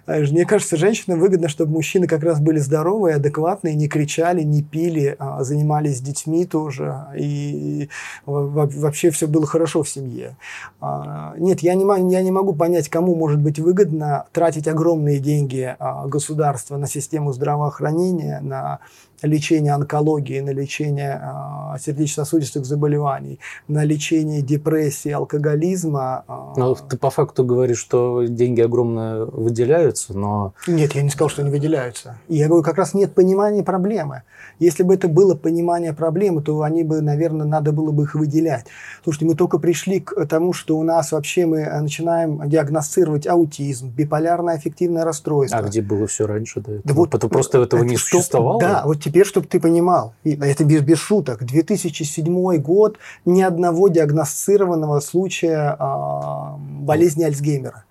[0.08, 5.16] Мне кажется, женщинам выгодно, чтобы мужчины как раз были здоровые, адекватные, не кричали, не пили,
[5.20, 7.06] а занимались детьми тоже.
[7.18, 7.90] И
[8.26, 10.38] вообще все было хорошо в семье.
[10.80, 15.76] А, нет, я не, я не могу понять, кому может быть выгодно тратить огромные деньги
[15.80, 18.80] а, государства на систему здравоохранения, на
[19.22, 21.22] лечение онкологии, на лечение
[21.80, 26.24] сердечно-сосудистых заболеваний, на лечение депрессии, алкоголизма.
[26.28, 30.54] А, но ты по факту говоришь, что деньги огромные выделяются, но...
[30.68, 32.18] Нет, я не сказал, что они выделяются.
[32.28, 34.24] Я говорю, как раз нет понимания проблемы.
[34.60, 38.66] Если бы это было понимание проблемы, то они бы, наверное, надо было бы их выделять.
[39.04, 44.56] Слушайте, мы только пришли к тому, что у нас вообще мы начинаем диагностировать аутизм, биполярное
[44.56, 45.60] аффективное расстройство.
[45.60, 46.84] А где было все раньше до этого?
[46.86, 48.60] Да вот, это просто этого это не чтоб, существовало?
[48.60, 55.00] Да, вот теперь, чтобы ты понимал, это без, без шуток, 2007 год, ни одного диагностированного
[55.00, 57.86] случая э, болезни Альцгеймера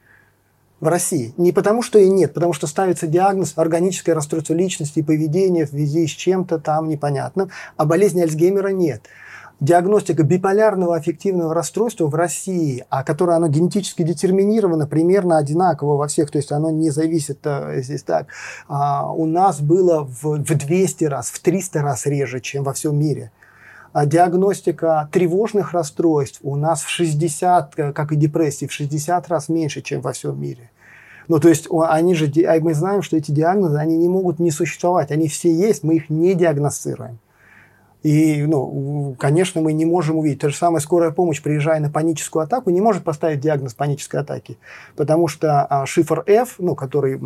[0.80, 1.32] в России.
[1.36, 5.70] Не потому, что и нет, потому что ставится диагноз органическое расстройство личности и поведения в
[5.70, 9.02] связи с чем-то там непонятным, а болезни Альцгеймера нет.
[9.60, 16.30] Диагностика биполярного аффективного расстройства в России, а которое оно генетически детерминировано примерно одинаково во всех,
[16.30, 18.26] то есть оно не зависит а, здесь так,
[18.68, 22.98] а, у нас было в, в 200 раз, в 300 раз реже, чем во всем
[22.98, 23.30] мире.
[23.94, 29.48] А диагностика тревожных расстройств у нас в 60, э, как и депрессии, в 60 раз
[29.48, 30.72] меньше, чем во всем мире.
[31.28, 34.50] Ну, то есть они же, а мы знаем, что эти диагнозы, они не могут не
[34.50, 35.12] существовать.
[35.12, 37.20] Они все есть, мы их не диагностируем.
[38.02, 40.40] И, ну, конечно, мы не можем увидеть.
[40.40, 44.58] Та же самая скорая помощь, приезжая на паническую атаку, не может поставить диагноз панической атаки.
[44.96, 47.16] Потому что а, шифр F, ну, который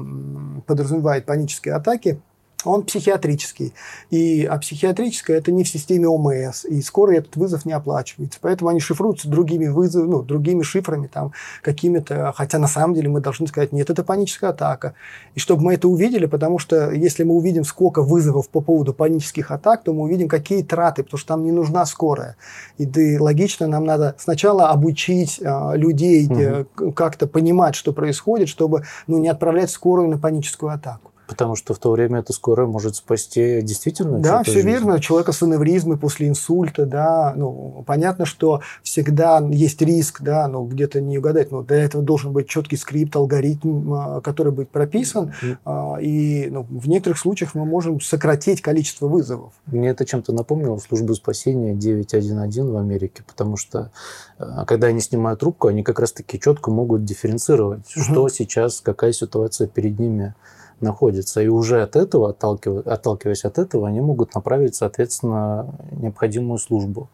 [0.66, 2.20] подразумевает панические атаки,
[2.64, 3.73] он психиатрический.
[4.11, 8.38] И, а психиатрическое это не в системе ОМС, и скоро этот вызов не оплачивается.
[8.42, 13.21] Поэтому они шифруются другими вызовами, ну, другими шифрами, там, какими-то, хотя на самом деле мы
[13.21, 14.94] должны сказать, нет, это паническая атака.
[15.35, 19.53] И чтобы мы это увидели, потому что если мы увидим, сколько вызовов по поводу панических
[19.53, 22.37] атак, то мы увидим, какие траты, потому что там не нужна скорая.
[22.77, 26.92] И да, логично, нам надо сначала обучить а, людей угу.
[26.92, 31.12] как-то понимать, что происходит, чтобы ну, не отправлять скорую на паническую атаку.
[31.29, 34.69] Потому что в то время эта скорая может спасти действительно Да, все жизнь.
[34.69, 34.99] верно.
[34.99, 37.35] Человека с аневризмой после инсульта, да.
[37.37, 41.53] Ну, понятно, что всегда есть риск, да, ну, где-то не угадать.
[41.53, 45.35] Но для этого должен быть четкий скрипт, алгоритм, а, который будет прописан.
[45.43, 46.03] Mm-hmm.
[46.03, 49.53] И ну, в некоторых случаях мы можем сократить количество вызовов.
[49.67, 53.91] Мне это чем-то напомнило службу спасения 911 в Америке, потому что
[54.38, 58.03] а, когда они снимают трубку, они как раз-таки четко могут дифференцировать, mm-hmm.
[58.03, 60.35] что сейчас, какая ситуация перед ними
[60.81, 61.41] находится.
[61.41, 67.09] И уже от этого, отталкиваясь, от этого, они могут направить, соответственно, необходимую службу.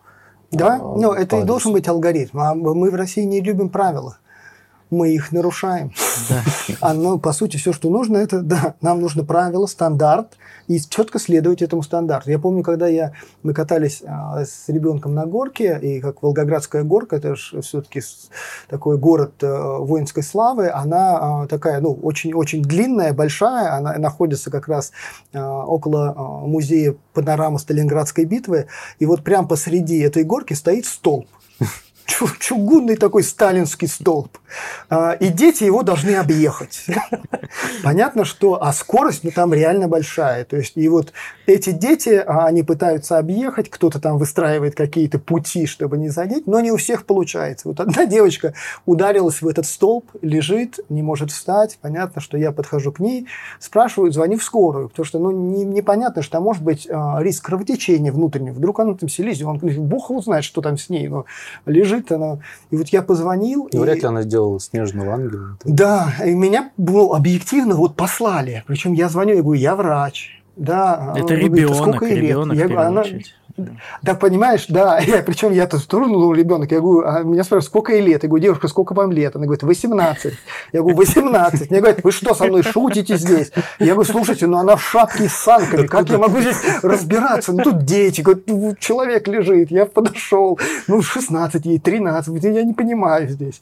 [0.50, 2.38] Да, но ну, это и должен быть алгоритм.
[2.38, 4.18] А мы в России не любим правила
[4.94, 5.92] мы их нарушаем.
[6.28, 6.42] Да.
[6.80, 10.36] А ну, по сути, все, что нужно, это да, нам нужно правило, стандарт,
[10.68, 12.30] и четко следовать этому стандарту.
[12.30, 17.16] Я помню, когда я, мы катались а, с ребенком на горке, и как Волгоградская горка,
[17.16, 18.00] это же все-таки
[18.68, 24.68] такой город а, воинской славы, она а, такая, ну, очень-очень длинная, большая, она находится как
[24.68, 24.92] раз
[25.32, 28.66] а, около а, музея панорамы Сталинградской битвы,
[28.98, 31.26] и вот прямо посреди этой горки стоит столб
[32.06, 34.38] чугунный такой сталинский столб.
[34.88, 36.86] А, и дети его должны объехать.
[37.82, 38.62] Понятно, что...
[38.62, 40.44] А скорость, ну, там реально большая.
[40.44, 41.12] То есть, и вот
[41.46, 46.60] эти дети, а, они пытаются объехать, кто-то там выстраивает какие-то пути, чтобы не задеть, но
[46.60, 47.68] не у всех получается.
[47.68, 48.54] Вот одна девочка
[48.86, 51.78] ударилась в этот столб, лежит, не может встать.
[51.80, 53.26] Понятно, что я подхожу к ней,
[53.58, 58.12] спрашиваю, звони в скорую, потому что, ну, не, непонятно, что может быть э, риск кровотечения
[58.12, 58.54] внутреннего.
[58.54, 61.08] Вдруг она там селезет, он бог его знает, что там с ней.
[61.08, 61.24] Но
[61.66, 62.38] лежит она.
[62.70, 63.68] И вот я позвонил.
[63.72, 63.82] Ну, и...
[63.82, 65.58] Вряд ли она сделала снежного ангела.
[65.64, 68.64] Да, и меня ну, объективно вот послали.
[68.66, 70.42] Причем я звоню, я говорю, я врач.
[70.56, 72.70] Да, это ребенок, сколько ребенок лет?
[72.70, 73.04] Я, она,
[74.02, 74.98] да, понимаешь, да.
[75.06, 76.72] Я, причем я тоже ну, ребенок.
[76.72, 78.22] Я говорю, а меня спрашивают, сколько ей лет?
[78.24, 79.36] Я говорю, девушка, сколько вам лет?
[79.36, 80.34] Она говорит, 18.
[80.72, 81.70] Я говорю, 18.
[81.70, 83.52] Мне говорят, вы что, со мной шутите здесь?
[83.78, 85.86] Я говорю, слушайте, ну она в шапке с санками.
[85.86, 87.52] Как я могу здесь разбираться?
[87.52, 88.22] Ну тут дети.
[88.22, 89.70] Говорят, «Ну, человек лежит.
[89.70, 90.58] Я подошел.
[90.88, 92.42] Ну 16 ей, 13.
[92.42, 93.60] Я не понимаю здесь.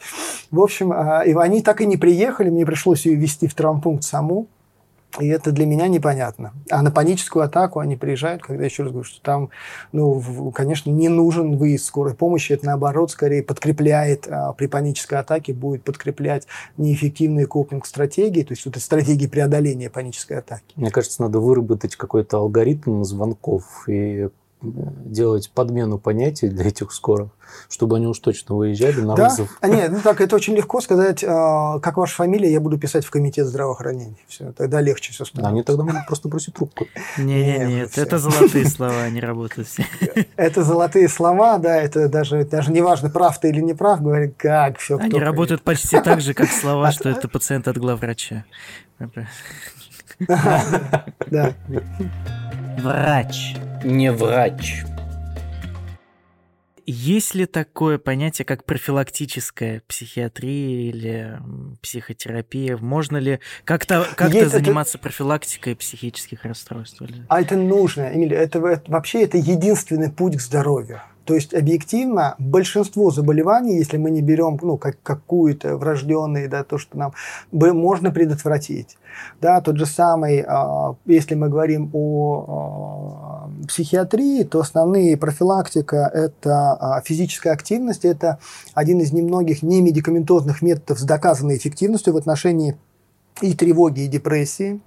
[0.51, 2.49] В общем, а, и они так и не приехали.
[2.49, 4.49] Мне пришлось ее вести в травмпункт саму.
[5.21, 6.53] И это для меня непонятно.
[6.71, 9.51] А на паническую атаку они приезжают, когда, еще раз говорю, что там,
[9.93, 12.53] ну, конечно, не нужен выезд скорой помощи.
[12.53, 16.47] Это, наоборот, скорее подкрепляет, а, при панической атаке будет подкреплять
[16.79, 20.65] неэффективные копинг-стратегии, то есть вот стратегии преодоления панической атаки.
[20.77, 24.29] Мне кажется, надо выработать какой-то алгоритм звонков и
[24.63, 27.31] делать подмену понятий для этих скорых,
[27.69, 29.29] чтобы они уж точно выезжали на да?
[29.29, 29.59] вызов.
[29.61, 33.05] А нет, ну так, это очень легко сказать, а, как ваша фамилия, я буду писать
[33.05, 34.17] в комитет здравоохранения.
[34.29, 35.51] Все, тогда легче все становится.
[35.51, 36.87] Они тогда могут просто бросить трубку.
[37.19, 39.85] Нет, нет, это золотые слова, они работают все.
[40.37, 44.35] Это золотые слова, да, это даже, даже не важно, прав ты или не прав, говорит,
[44.37, 44.97] как все.
[44.99, 48.45] Они работают почти так же, как слова, что это пациент от главврача.
[51.31, 51.55] Да.
[52.79, 53.55] Врач
[53.85, 54.85] не врач.
[56.85, 61.39] Есть ли такое понятие, как профилактическая психиатрия или
[61.81, 62.77] психотерапия?
[62.77, 65.05] Можно ли как-то как заниматься это...
[65.05, 67.01] профилактикой психических расстройств?
[67.29, 68.39] А это нужно, Эмилия.
[68.39, 71.01] Это, это вообще это единственный путь к здоровью.
[71.25, 76.79] То есть объективно большинство заболеваний, если мы не берем ну, как, какую-то врожденные, да, то,
[76.79, 77.13] что нам
[77.53, 78.99] можно предотвратить.
[79.41, 86.73] Да, тот же самый, а, если мы говорим о а, психиатрии, то основные профилактика– это
[86.73, 88.39] а, физическая активность, это
[88.75, 92.77] один из немногих немедикаментозных методов с доказанной эффективностью в отношении
[93.41, 94.81] и тревоги, и депрессии.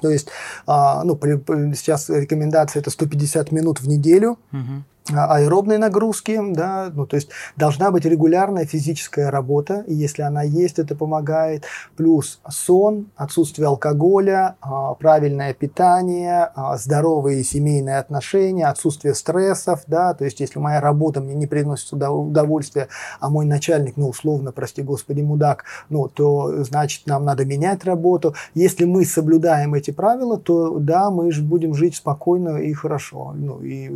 [0.00, 0.28] То есть,
[0.66, 4.38] ну, сейчас рекомендация это 150 минут в неделю.
[4.52, 10.42] Угу аэробной нагрузки, да, ну, то есть должна быть регулярная физическая работа, и если она
[10.42, 11.64] есть, это помогает,
[11.96, 20.24] плюс сон, отсутствие алкоголя, а, правильное питание, а, здоровые семейные отношения, отсутствие стрессов, да, то
[20.24, 22.88] есть если моя работа мне не приносит удовольствия,
[23.20, 28.34] а мой начальник, ну, условно, прости господи, мудак, ну, то значит нам надо менять работу.
[28.54, 33.60] Если мы соблюдаем эти правила, то да, мы же будем жить спокойно и хорошо, ну,
[33.60, 33.90] и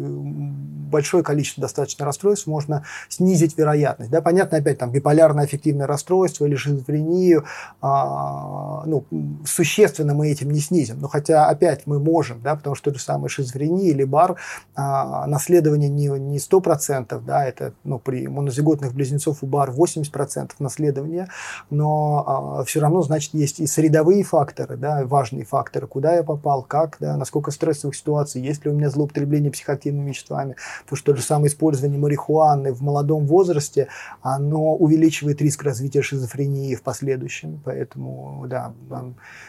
[0.99, 4.11] большое количество достаточно расстройств можно снизить вероятность.
[4.11, 7.45] Да, понятно, опять там биполярное аффективное расстройство или шизофрению,
[7.81, 9.05] а, ну,
[9.47, 10.99] существенно мы этим не снизим.
[10.99, 14.35] Но хотя опять мы можем, да, потому что то же самое шизофрения или бар,
[14.75, 21.29] а, наследование не, не 100%, да, это ну, при монозиготных близнецов у бар 80% наследования,
[21.71, 26.65] но а, все равно, значит, есть и средовые факторы, да, важные факторы, куда я попал,
[26.65, 30.57] как, да, насколько стрессовых ситуаций, есть ли у меня злоупотребление психоактивными веществами,
[30.89, 33.89] Потому что то же самое использование марихуаны в молодом возрасте,
[34.23, 37.61] оно увеличивает риск развития шизофрении в последующем.
[37.63, 38.73] Поэтому, да.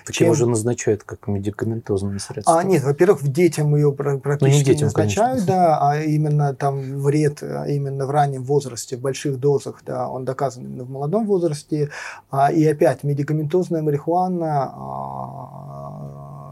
[0.05, 0.31] Так чем...
[0.31, 2.59] уже назначают как медикаментозное средство?
[2.59, 5.47] А, нет, во-первых, в детям ее практически ну, не, детям, не назначают, конечно.
[5.47, 10.25] да, а именно там вред а именно в раннем возрасте, в больших дозах, да, он
[10.25, 11.89] доказан именно в молодом возрасте.
[12.29, 16.09] А, и опять, медикаментозная марихуана а,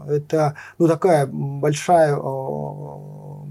[0.08, 2.16] это ну, такая большая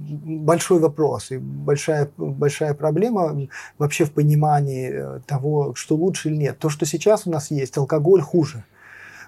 [0.08, 6.60] большой вопрос и большая, большая проблема вообще в понимании э, того, что лучше или нет.
[6.60, 8.64] То, что сейчас у нас есть, алкоголь хуже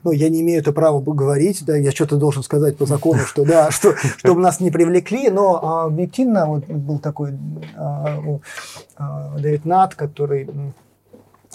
[0.03, 3.45] ну, я не имею это права говорить, да, я что-то должен сказать по закону, что
[3.45, 7.33] да, что, чтобы нас не привлекли, но а, объективно вот был такой
[7.75, 8.39] а,
[8.97, 10.49] а, Дэвид Нат, который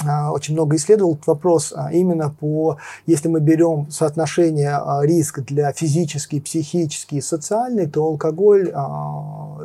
[0.03, 5.73] очень много исследовал этот вопрос а, именно по, если мы берем соотношение а, риск для
[5.73, 8.73] физический, психический и социальный, то алкоголь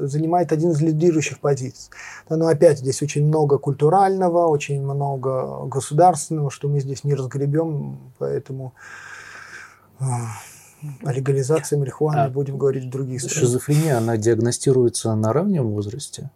[0.01, 1.89] занимает один из лидирующих позиций.
[2.29, 8.73] Но опять здесь очень много культурального, очень много государственного, что мы здесь не разгребем, поэтому
[9.99, 13.39] о легализации марихуаны а будем говорить в других странах.
[13.39, 16.29] Шизофрения, она диагностируется на раннем возрасте?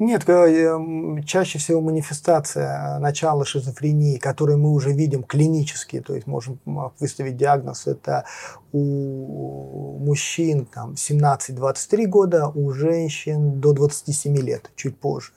[0.00, 0.78] Нет, э,
[1.26, 6.58] чаще всего манифестация начала шизофрении, которую мы уже видим клинически, то есть можем
[6.98, 8.24] выставить диагноз, это
[8.72, 15.32] у мужчин там, 17-23 года, у женщин до 27 лет, чуть позже.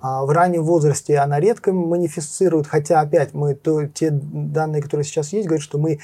[0.00, 5.32] А в раннем возрасте она редко манифестирует, хотя опять мы то, те данные, которые сейчас
[5.32, 5.98] есть, говорят, что мы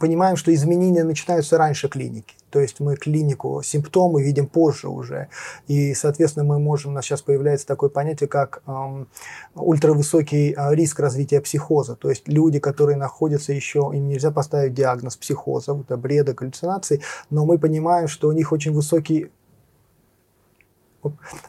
[0.00, 2.34] понимаем, что изменения начинаются раньше клиники.
[2.50, 5.28] То есть мы клинику, симптомы видим позже уже.
[5.68, 9.06] И, соответственно, мы можем, у нас сейчас появляется такое понятие, как эм,
[9.54, 11.94] ультравысокий э, риск развития психоза.
[11.94, 17.46] То есть люди, которые находятся еще, им нельзя поставить диагноз психоза, это бреда, галлюцинаций, но
[17.46, 19.30] мы понимаем, что у них очень высокий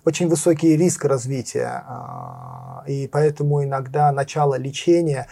[0.05, 5.27] очень высокий риск развития, а, и поэтому иногда начало лечения,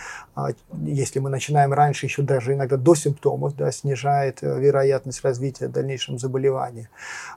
[0.85, 6.19] если мы начинаем раньше, еще даже иногда до симптомов, да, снижает э, вероятность развития дальнейшем
[6.19, 6.89] заболевания.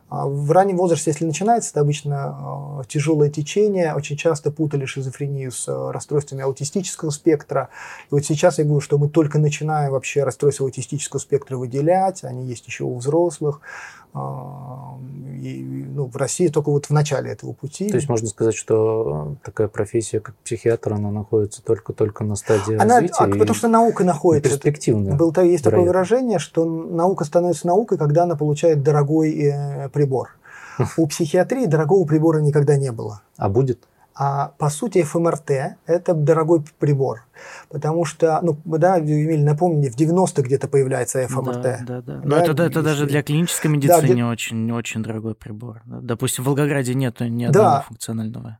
[0.08, 5.68] А в раннем возрасте, если начинается, это обычно тяжелое течение, очень часто путали шизофрению с
[5.68, 7.70] э, расстройствами аутистического спектра.
[8.10, 12.46] И вот сейчас я говорю, что мы только начинаем вообще расстройства аутистического спектра выделять, они
[12.46, 13.60] есть еще у взрослых.
[14.14, 17.88] И, ну, в России только вот в начале этого пути.
[17.88, 22.91] То есть можно сказать, что такая профессия, как психиатр, она находится только-только на стадии она,
[22.92, 23.24] развития?
[23.24, 24.50] А, потому что наука находится.
[24.50, 25.14] Перспективная.
[25.14, 30.36] Был, есть такое выражение, что наука становится наукой, когда она получает дорогой э, прибор.
[30.96, 33.22] У психиатрии дорогого прибора никогда не было.
[33.36, 33.86] А будет?
[34.14, 35.50] А по сути ФМРТ–
[35.86, 37.24] это дорогой прибор,
[37.70, 41.62] потому что, ну, да, Емель, напомни, в 90-х где-то появляется ФМРТ.
[41.62, 42.20] Да, да, да.
[42.22, 45.80] Но это, это даже для клинической медицины да, очень, очень дорогой прибор.
[45.86, 47.84] Допустим, в Волгограде нет ни одного да.
[47.88, 48.58] функционального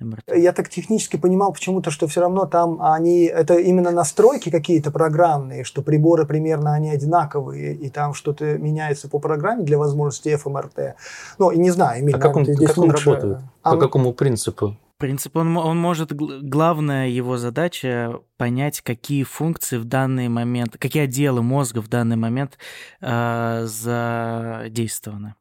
[0.00, 0.36] МРТ.
[0.36, 5.64] Я так технически понимал почему-то, что все равно там они, это именно настройки какие-то программные,
[5.64, 10.96] что приборы примерно они одинаковые, и там что-то меняется по программе для возможности ФМРТ.
[11.38, 13.38] Ну, и не знаю, Эмиль, а как он, как он работает?
[13.62, 14.76] А, по какому принципу?
[14.98, 21.42] принцип, он, он может, главная его задача понять, какие функции в данный момент, какие отделы
[21.42, 22.58] мозга в данный момент
[23.00, 25.34] э, задействованы.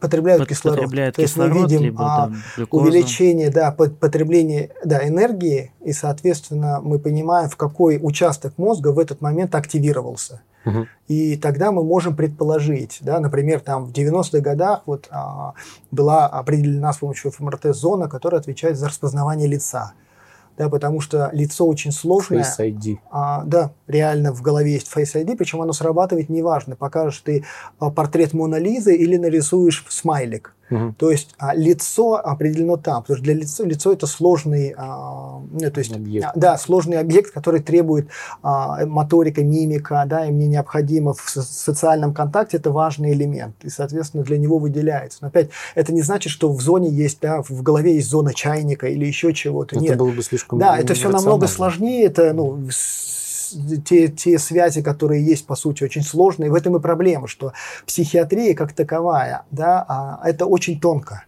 [0.00, 0.78] Потребляют Под, кислород.
[0.78, 5.92] Потребляют То кислород, есть мы видим либо, а, там, увеличение да, потребления да, энергии, и,
[5.92, 10.40] соответственно, мы понимаем, в какой участок мозга в этот момент активировался.
[11.08, 15.54] И тогда мы можем предположить, да, например, там в 90-х годах вот, а,
[15.90, 19.94] была определена с помощью ФМРТ зона, которая отвечает за распознавание лица.
[20.58, 22.42] Да, потому что лицо очень сложное.
[22.42, 22.98] Face ID.
[23.10, 27.44] А, да, реально в голове есть Face ID, причем оно срабатывает неважно, покажешь ты
[27.78, 30.54] а, портрет Мона Лизы или нарисуешь смайлик.
[30.70, 30.94] Угу.
[30.98, 35.70] То есть а, лицо определено там, потому что для лица лицо это сложный, а, ну,
[35.70, 36.26] то есть, объект.
[36.26, 38.08] А, да, сложный объект, который требует
[38.42, 44.22] а, моторика, мимика, да, и мне необходимо в социальном контакте это важный элемент, и соответственно
[44.22, 45.18] для него выделяется.
[45.22, 48.86] Но опять это не значит, что в зоне есть, да, в голове есть зона чайника
[48.86, 49.76] или еще чего-то.
[49.76, 49.98] Это Нет.
[49.98, 50.58] было бы слишком.
[50.58, 52.68] Да, это все намного сложнее, это ну
[53.84, 56.50] те, те связи, которые есть, по сути, очень сложные.
[56.50, 57.52] В этом и проблема, что
[57.86, 61.24] психиатрия как таковая, да, а это очень тонко.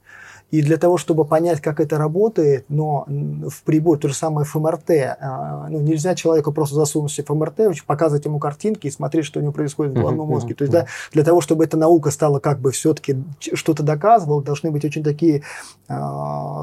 [0.53, 4.91] И для того, чтобы понять, как это работает, но в прибор, то же самое ФМРТ,
[5.19, 9.43] а, ну, нельзя человеку просто засунуть себе ФМРТ, показывать ему картинки и смотреть, что у
[9.43, 10.55] него происходит в головном мозге.
[10.55, 14.71] То есть да, для того, чтобы эта наука стала как бы все-таки что-то доказывала, должны
[14.71, 15.43] быть очень такие
[15.89, 15.95] э,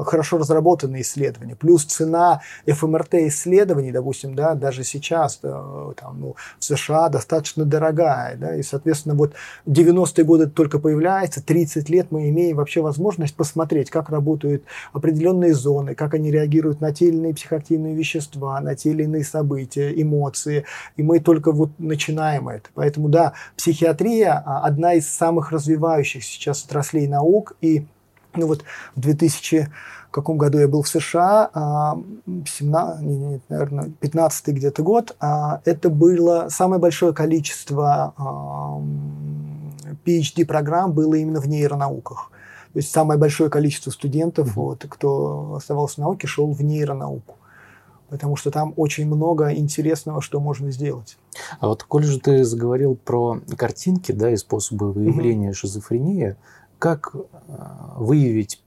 [0.06, 1.56] хорошо разработанные исследования.
[1.56, 5.60] Плюс цена ФМРТ исследований, допустим, да, даже сейчас да,
[6.00, 8.36] там, ну, в США достаточно дорогая.
[8.36, 9.32] Да, и, соответственно, вот
[9.66, 15.54] 90-е годы только появляется, 30 лет мы имеем вообще возможность посмотреть, посмотреть, как работают определенные
[15.54, 19.92] зоны, как они реагируют на те или иные психоактивные вещества, на те или иные события,
[20.00, 20.64] эмоции.
[20.98, 22.68] И мы только вот начинаем это.
[22.74, 27.56] Поэтому, да, психиатрия а, одна из самых развивающих сейчас отраслей наук.
[27.62, 27.86] И
[28.36, 28.64] ну вот
[28.94, 29.68] в 2000
[30.08, 31.50] в каком году я был в США,
[32.26, 38.12] 17, не, не, наверное, 15 где-то год, а, это было самое большое количество
[40.04, 42.30] PhD-программ было именно в нейронауках.
[42.72, 44.62] То есть самое большое количество студентов, mm-hmm.
[44.62, 47.36] вот, кто оставался в науке, шел в нейронауку.
[48.08, 51.16] Потому что там очень много интересного, что можно сделать.
[51.60, 55.54] А вот, коль же ты заговорил про картинки, да, и способы выявления mm-hmm.
[55.54, 56.36] шизофрении,
[56.78, 57.18] как э,
[57.96, 58.62] выявить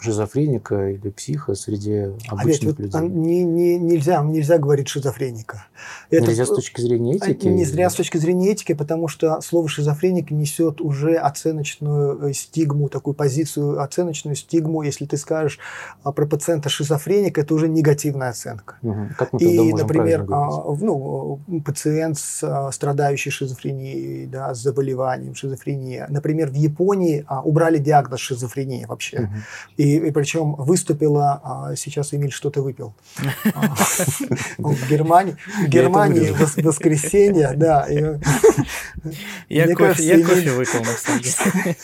[0.00, 3.00] шизофреника или психа среди обычных Опять, людей?
[3.00, 5.66] Вот, не, не, нельзя, нельзя говорить шизофреника.
[6.10, 7.46] Это, нельзя с точки зрения этики?
[7.46, 12.88] Не зря с точки зрения этики, потому что слово шизофреник несет уже оценочную э, стигму,
[12.88, 14.82] такую позицию, оценочную стигму.
[14.82, 15.58] Если ты скажешь
[16.02, 18.76] а, про пациента шизофреник, это уже негативная оценка.
[18.82, 19.08] Угу.
[19.16, 26.06] Как мы И, например, ну, пациент, страдающий шизофренией, да, с заболеванием шизофрения.
[26.08, 29.20] Например, в Японии а, убрали диагноз шизофрения вообще.
[29.20, 29.32] Угу.
[29.76, 32.94] И, и причем выступила, а, сейчас Эмиль что-то выпил.
[34.58, 37.86] В Германии, в Германии воскресенье, да.
[39.48, 41.76] Я кофе выпил, на самом деле.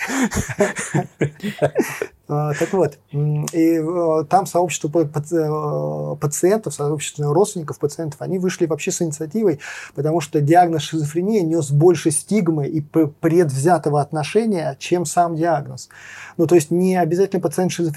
[2.26, 8.92] А, так вот, и э, там сообщество э, пациентов, сообщество родственников пациентов, они вышли вообще
[8.92, 9.61] с инициативой,
[9.94, 15.90] потому что диагноз шизофрения нес больше стигмы и предвзятого отношения, чем сам диагноз.
[16.38, 17.93] Ну, то есть не обязательно пациент шизофрении,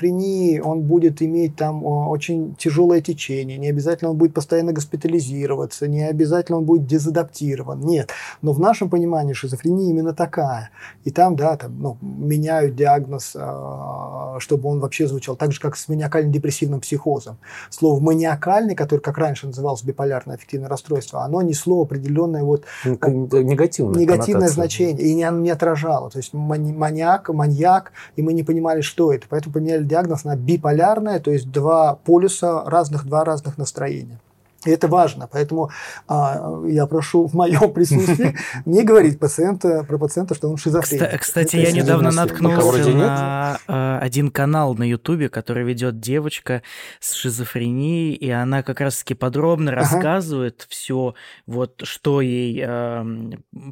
[0.64, 6.60] он будет иметь там очень тяжелое течение, не обязательно он будет постоянно госпитализироваться, не обязательно
[6.60, 7.82] он будет дезадаптирован.
[7.82, 8.12] Нет.
[8.41, 10.70] Но в нашем понимании шизофрения именно такая.
[11.04, 15.76] И там, да, там, ну, меняют диагноз а, чтобы он вообще звучал так же, как
[15.76, 17.38] с маниакально-депрессивным психозом.
[17.70, 24.48] Слово «маниакальный», который, как раньше называлось биполярное аффективное расстройство, оно несло определенное вот, негативное, негативное
[24.48, 26.10] значение и не, не отражало.
[26.10, 29.26] То есть маниак, маньяк, и мы не понимали, что это.
[29.30, 34.20] Поэтому поменяли диагноз на биполярное, то есть два полюса разных, два разных настроения.
[34.66, 35.70] И это важно, поэтому
[36.08, 38.36] а, я прошу в моем присутствии
[38.66, 41.22] не говорить пациента, про пациента, что он шизофреник.
[41.22, 46.64] Кстати, я недавно наткнулся на а, один канал на Ютубе, который ведет девочка
[47.00, 51.14] с шизофренией, и она как раз-таки подробно рассказывает все,
[51.46, 53.06] вот что ей а,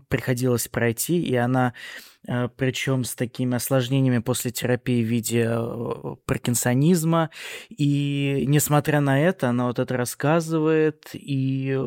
[0.08, 2.15] приходилось пройти, и она Э,
[2.56, 7.30] причем с такими осложнениями после терапии в виде э, паркинсонизма.
[7.70, 11.80] И несмотря на это, она вот это рассказывает, и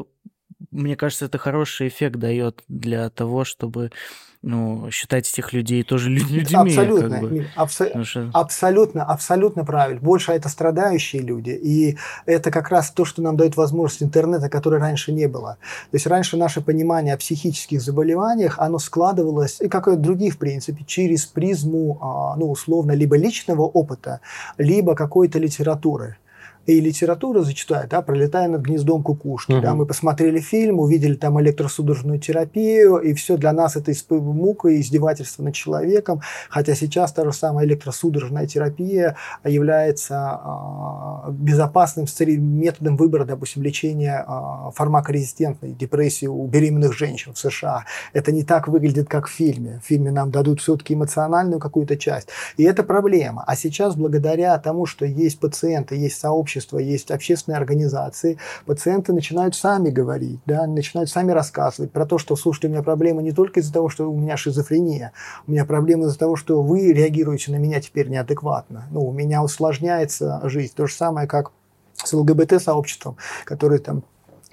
[0.70, 3.90] мне кажется, это хороший эффект дает для того, чтобы
[4.42, 6.46] ну, считать этих людей тоже людьми.
[6.52, 7.46] Абсолютно, как бы.
[7.56, 8.30] абсо- что...
[8.32, 10.00] абсолютно, абсолютно правильно.
[10.00, 14.80] Больше это страдающие люди, и это как раз то, что нам дает возможность интернета, которой
[14.80, 15.58] раньше не было.
[15.90, 20.38] То есть раньше наше понимание о психических заболеваниях, оно складывалось, и как и других, в
[20.38, 24.20] принципе, через призму, а, ну, условно, либо личного опыта,
[24.56, 26.16] либо какой-то литературы
[26.68, 29.52] и литература зачитаю, да, пролетая над гнездом кукушки.
[29.52, 29.62] Угу.
[29.62, 34.82] Да, мы посмотрели фильм, увидели там электросудорожную терапию, и все для нас это мука и
[34.82, 36.20] издевательство над человеком.
[36.50, 42.04] Хотя сейчас та же самая электросудорожная терапия является э, безопасным
[42.36, 47.86] методом выбора, допустим, лечения э, фармакорезистентной депрессии у беременных женщин в США.
[48.12, 49.80] Это не так выглядит, как в фильме.
[49.82, 52.28] В фильме нам дадут все-таки эмоциональную какую-то часть.
[52.58, 53.42] И это проблема.
[53.46, 59.54] А сейчас, благодаря тому, что есть пациенты, есть сообщества, общества, есть общественные организации, пациенты начинают
[59.54, 63.60] сами говорить, да, начинают сами рассказывать про то, что, слушайте, у меня проблемы не только
[63.60, 65.12] из-за того, что у меня шизофрения,
[65.46, 68.84] у меня проблемы из-за того, что вы реагируете на меня теперь неадекватно.
[68.90, 70.72] Ну, у меня усложняется жизнь.
[70.74, 71.52] То же самое, как
[71.94, 74.02] с ЛГБТ-сообществом, которые там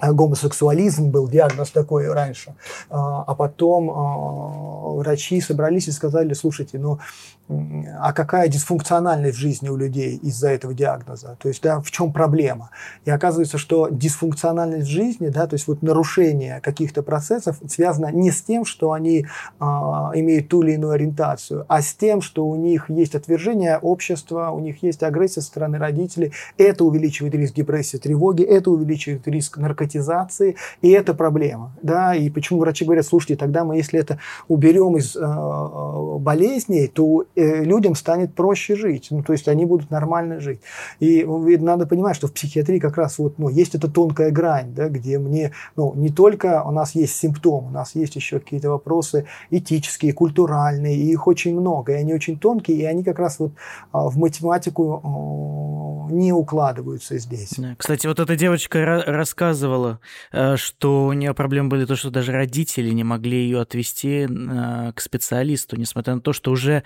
[0.01, 2.53] гомосексуализм был диагноз такой раньше,
[2.89, 6.99] а, а потом а, врачи собрались и сказали, слушайте, ну
[7.47, 11.37] а какая дисфункциональность в жизни у людей из-за этого диагноза?
[11.39, 12.71] То есть, да, в чем проблема?
[13.05, 18.31] И оказывается, что дисфункциональность в жизни, да, то есть вот нарушение каких-то процессов связано не
[18.31, 19.27] с тем, что они
[19.59, 24.49] а, имеют ту или иную ориентацию, а с тем, что у них есть отвержение общества,
[24.49, 26.33] у них есть агрессия со стороны родителей.
[26.57, 31.73] Это увеличивает риск депрессии, тревоги, это увеличивает риск наркотизации, и это проблема.
[31.83, 32.15] Да?
[32.15, 34.17] И почему врачи говорят, слушайте, тогда мы, если это
[34.47, 39.07] уберем из э, болезней, то Э, людям станет проще жить.
[39.09, 40.61] Ну, то есть они будут нормально жить.
[40.99, 44.89] И надо понимать, что в психиатрии как раз вот, ну, есть эта тонкая грань, да,
[44.89, 49.25] где мне ну, не только у нас есть симптомы, у нас есть еще какие-то вопросы
[49.49, 53.51] этические, культуральные, и их очень много, и они очень тонкие, и они как раз вот
[53.91, 57.53] а, в математику не укладываются здесь.
[57.77, 59.99] Кстати, вот эта девочка рассказывала,
[60.31, 64.91] э, что у нее проблемы были то, что даже родители не могли ее отвести э,
[64.93, 66.83] к специалисту, несмотря на то, что уже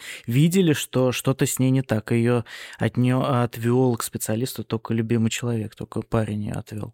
[0.74, 2.12] что что-то с ней не так.
[2.12, 2.46] Ее
[2.78, 6.94] от нее отвел к специалисту только любимый человек, только парень ее отвел.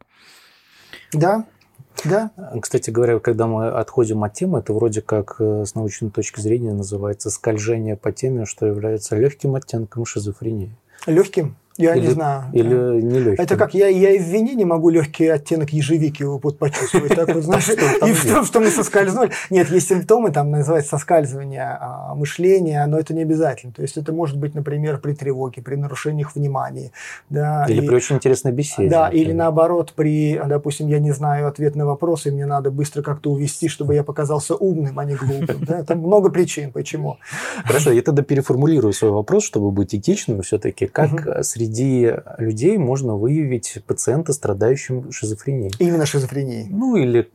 [1.13, 1.45] Да,
[2.03, 2.31] да.
[2.61, 6.73] Кстати говоря, когда мы отходим от темы, это вроде как э, с научной точки зрения
[6.73, 10.75] называется скольжение по теме, что является легким оттенком шизофрении.
[11.05, 11.55] Легким?
[11.77, 12.45] Я или, не знаю.
[12.53, 13.05] Или да.
[13.05, 13.43] не легким.
[13.43, 17.15] Это как я, я и в вине не могу легкий оттенок ежевики вот почувствовать.
[17.15, 19.31] Так вот, знаешь, и в том, что мы соскользнули.
[19.49, 23.73] Нет, есть симптомы, там называется соскальзывание а, мышления, но это не обязательно.
[23.73, 26.91] То есть это может быть, например, при тревоге, при нарушениях внимания.
[27.29, 28.89] Да, или и, при очень интересной беседе.
[28.89, 29.25] Да, например.
[29.25, 33.31] или наоборот, при, допустим, я не знаю ответ на вопрос, и мне надо быстро как-то
[33.31, 35.65] увести, чтобы я показался умным, а не глупым.
[35.65, 35.83] Да?
[35.83, 37.17] Там много причин, почему.
[37.65, 40.85] Хорошо, я тогда переформулирую свой вопрос, чтобы быть этичным все-таки.
[40.85, 45.73] Как среди среди людей можно выявить пациента, страдающим шизофренией.
[45.79, 46.67] Именно шизофренией.
[46.69, 47.29] Ну или...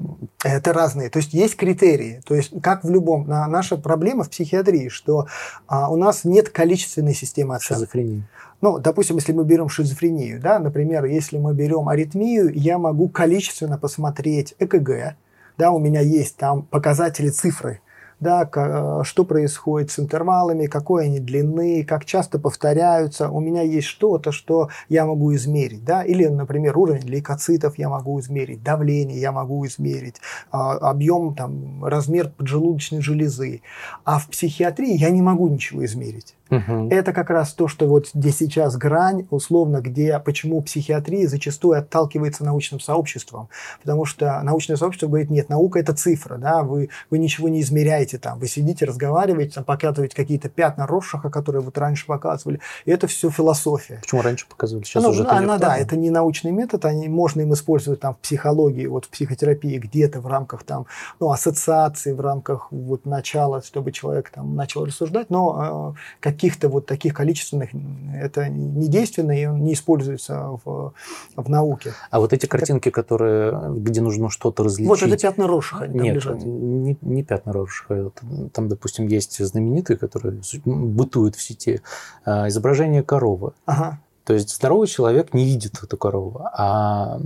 [0.44, 1.10] Это разные.
[1.10, 2.20] То есть есть критерии.
[2.24, 3.26] То есть как в любом...
[3.26, 5.26] Наша проблема в психиатрии, что
[5.66, 7.80] а, у нас нет количественной системы оценки.
[7.80, 8.24] Шизофрении.
[8.60, 13.78] Ну, допустим, если мы берем шизофрению, да, например, если мы берем аритмию, я могу количественно
[13.78, 15.16] посмотреть ЭКГ,
[15.58, 17.80] да, у меня есть там показатели цифры,
[18.20, 23.30] да, э, что происходит с интервалами, какой они длины, как часто повторяются.
[23.30, 25.84] У меня есть что-то, что я могу измерить.
[25.84, 26.02] Да?
[26.04, 32.30] Или, например, уровень лейкоцитов я могу измерить, давление я могу измерить, а, объем, там, размер
[32.36, 33.62] поджелудочной железы.
[34.04, 36.36] А в психиатрии я не могу ничего измерить.
[36.50, 36.88] Угу.
[36.90, 42.44] Это как раз то, что вот здесь сейчас грань, условно, где почему психиатрия зачастую отталкивается
[42.44, 43.48] научным сообществом.
[43.80, 48.18] Потому что научное сообщество говорит, нет, наука это цифра, да, вы, вы ничего не измеряете
[48.18, 53.06] там, вы сидите, разговариваете, там, показываете какие-то пятна Роршаха, которые вот раньше показывали, и это
[53.06, 53.98] все философия.
[54.02, 54.84] Почему раньше показывали?
[54.84, 58.14] Сейчас ну, уже это она, да, это не научный метод, они, можно им использовать там
[58.14, 60.86] в психологии, вот в психотерапии где-то в рамках там,
[61.20, 66.86] ну, ассоциации, в рамках вот начала, чтобы человек там начал рассуждать, но э, каких-то вот
[66.86, 67.70] таких количественных,
[68.14, 70.94] это не действенно и он не используется в,
[71.36, 71.92] в науке.
[72.10, 74.88] А вот эти картинки, которые, где нужно что-то различить...
[74.88, 75.86] Вот это пятна Рошиха.
[75.86, 78.10] Нет, не, не пятна Рошиха.
[78.54, 81.82] Там, допустим, есть знаменитые, которые бытуют в сети.
[82.24, 83.52] А, изображение коровы.
[83.66, 84.00] Ага.
[84.24, 87.20] То есть здоровый человек не видит эту корову, а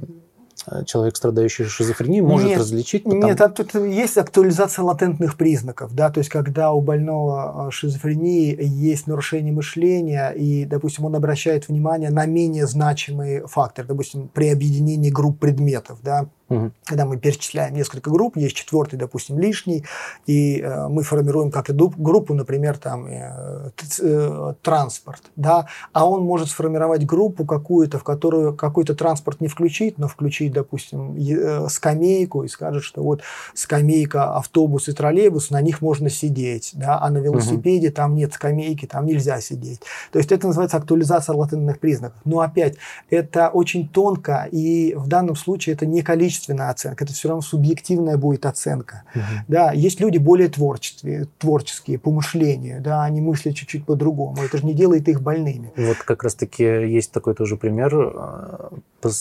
[0.86, 3.04] человек, страдающий шизофренией, может нет, различить?
[3.04, 3.26] Потому...
[3.26, 8.56] Нет, а тут есть актуализация латентных признаков, да, то есть когда у больного э, шизофрении
[8.60, 15.10] есть нарушение мышления, и, допустим, он обращает внимание на менее значимый фактор, допустим, при объединении
[15.10, 16.72] групп предметов, да, Угу.
[16.84, 19.84] Когда мы перечисляем несколько групп, есть четвертый, допустим, лишний,
[20.26, 23.70] и э, мы формируем как-то группу, например, там э,
[24.00, 29.98] э, транспорт, да, а он может сформировать группу какую-то, в которую какой-то транспорт не включить,
[29.98, 33.22] но включить, допустим, э, скамейку и скажет, что вот
[33.54, 37.94] скамейка, автобус и троллейбус, на них можно сидеть, да, а на велосипеде угу.
[37.94, 39.80] там нет скамейки, там нельзя сидеть.
[40.12, 42.20] То есть это называется актуализация латентных признаков.
[42.26, 42.76] Но опять,
[43.08, 47.42] это очень тонко, и в данном случае это не количество количественная оценка, это все равно
[47.42, 49.04] субъективная будет оценка.
[49.14, 49.22] Угу.
[49.48, 54.42] Да, есть люди более творческие, творческие по мышлению, да, они мыслят чуть-чуть по-другому.
[54.42, 55.72] Это же не делает их больными.
[55.76, 57.94] Вот как раз-таки есть такой тоже пример.
[57.94, 58.70] Э,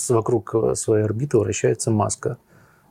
[0.10, 2.38] вокруг своей орбиты вращается маска.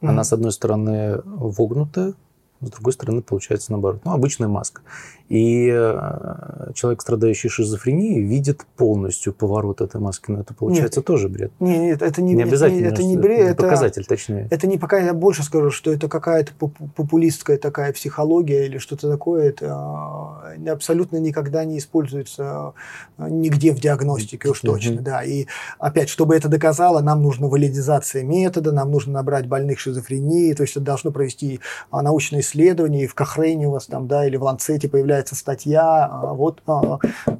[0.00, 2.14] Она, mm с одной стороны, вогнутая,
[2.60, 4.00] с другой стороны, получается наоборот.
[4.04, 4.82] Ну, обычная маска.
[5.28, 11.28] И э, человек, страдающий шизофренией, видит полностью поворот этой маски, но это получается нет, тоже
[11.28, 11.52] бред.
[11.58, 12.86] Нет, нет, это не, не обязательно.
[12.86, 14.48] Это не бред, это показатель, точнее.
[14.50, 16.52] Это не пока я больше скажу, что это какая-то
[16.96, 19.48] популистская такая психология или что-то такое.
[19.48, 22.74] Это э, абсолютно никогда не используется
[23.16, 25.02] э, нигде в диагностике уж точно, mm-hmm.
[25.02, 25.22] да.
[25.22, 25.46] И
[25.78, 30.76] опять, чтобы это доказало, нам нужна валидизация метода, нам нужно набрать больных шизофрении, то есть
[30.76, 31.60] это должно провести
[31.90, 36.06] научное исследование, и в Кохрейне у вас там, да, или в Ланцете появляется появляется статья,
[36.06, 36.98] а, вот а,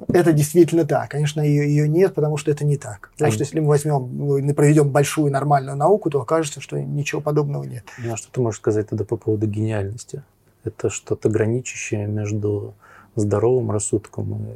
[0.09, 1.09] это действительно так.
[1.09, 3.09] Конечно, ее, ее нет, потому что это не так.
[3.13, 7.21] Потому а что если мы возьмем, ну, проведем большую нормальную науку, то окажется, что ничего
[7.21, 7.83] подобного нет.
[7.97, 10.23] Ну, а что ты можешь сказать тогда по поводу гениальности?
[10.63, 12.75] Это что-то граничащее между
[13.15, 14.47] здоровым рассудком.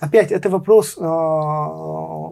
[0.00, 1.02] Опять, это вопрос, э,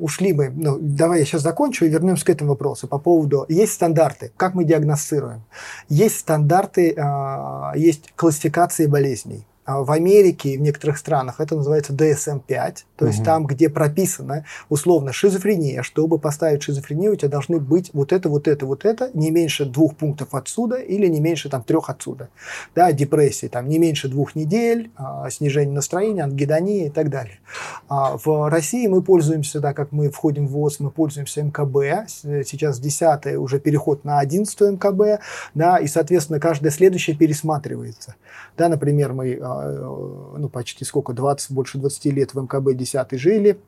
[0.01, 3.73] ушли мы, ну, давай я сейчас закончу и вернемся к этому вопросу по поводу, есть
[3.73, 5.43] стандарты, как мы диагностируем,
[5.91, 9.45] есть стандарты, э, есть классификации болезней.
[9.67, 13.07] А в Америке и в некоторых странах это называется DSM-5, то угу.
[13.07, 15.83] есть там, где прописано условно шизофрения.
[15.83, 19.65] Чтобы поставить шизофрению, у тебя должны быть вот это, вот это, вот это, не меньше
[19.65, 22.29] двух пунктов отсюда или не меньше там трех отсюда.
[22.77, 27.41] Да, депрессии там не меньше двух недель, а, снижение настроения, ангидония и так далее.
[27.89, 32.09] А в России мы пользуемся, так как мы входим в ВОЗ, мы пользуемся МКБ.
[32.45, 35.21] Сейчас 10 уже переход на 11 МКБ,
[35.55, 38.15] да, и, соответственно, каждое следующее пересматривается.
[38.57, 43.59] Да, например, мы а, ну, почти сколько, 20, больше 20 лет в МКБ 10 жили,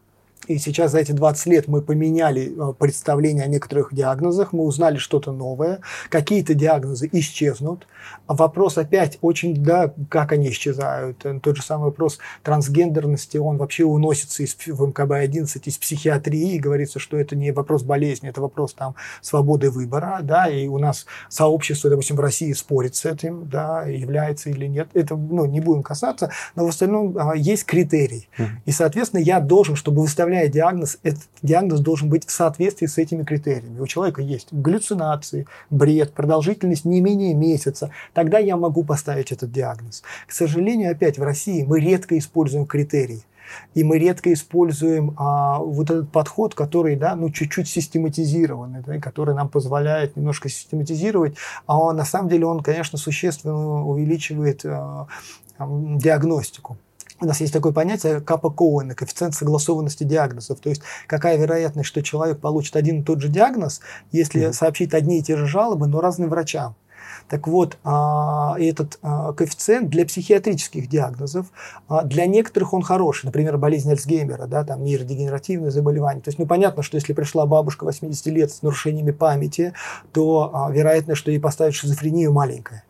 [0.47, 4.97] И сейчас за эти 20 лет мы поменяли э, представление о некоторых диагнозах, мы узнали
[4.97, 7.87] что-то новое, какие-то диагнозы исчезнут.
[8.27, 11.25] Вопрос опять очень, да, как они исчезают.
[11.27, 16.59] Э, тот же самый вопрос трансгендерности, он вообще уносится из, в МКБ-11 из психиатрии, и
[16.59, 21.05] говорится, что это не вопрос болезни, это вопрос там свободы выбора, да, и у нас
[21.29, 24.89] сообщество, допустим, в России спорит с этим, да, является или нет.
[24.95, 28.29] Это, ну, не будем касаться, но в остальном а, есть критерий.
[28.65, 32.99] И, соответственно, я должен, чтобы выставлять определяя диагноз, этот диагноз должен быть в соответствии с
[32.99, 33.81] этими критериями.
[33.81, 37.91] У человека есть галлюцинации, бред, продолжительность не менее месяца.
[38.15, 40.03] Тогда я могу поставить этот диагноз.
[40.27, 43.23] К сожалению, опять в России мы редко используем критерии.
[43.75, 49.35] И мы редко используем а, вот этот подход, который, да, ну, чуть-чуть систематизированный, да, который
[49.35, 55.07] нам позволяет немножко систематизировать, а он, на самом деле он, конечно, существенно увеличивает а,
[55.59, 56.77] диагностику
[57.21, 60.61] у нас есть такое понятие капа Коуэна, коэффициент согласованности диагнозов.
[60.61, 63.81] То есть какая вероятность, что человек получит один и тот же диагноз,
[64.13, 64.53] если mm-hmm.
[64.53, 66.77] сообщить одни и те же жалобы, но разным врачам.
[67.29, 71.47] Так вот, а, этот а, коэффициент для психиатрических диагнозов,
[71.89, 76.23] а, для некоторых он хороший, например, болезнь Альцгеймера, да, там нейродегенеративное заболевание.
[76.23, 79.75] То есть, ну, понятно, что если пришла бабушка 80 лет с нарушениями памяти,
[80.13, 82.85] то вероятность, что ей поставят шизофрению маленькая.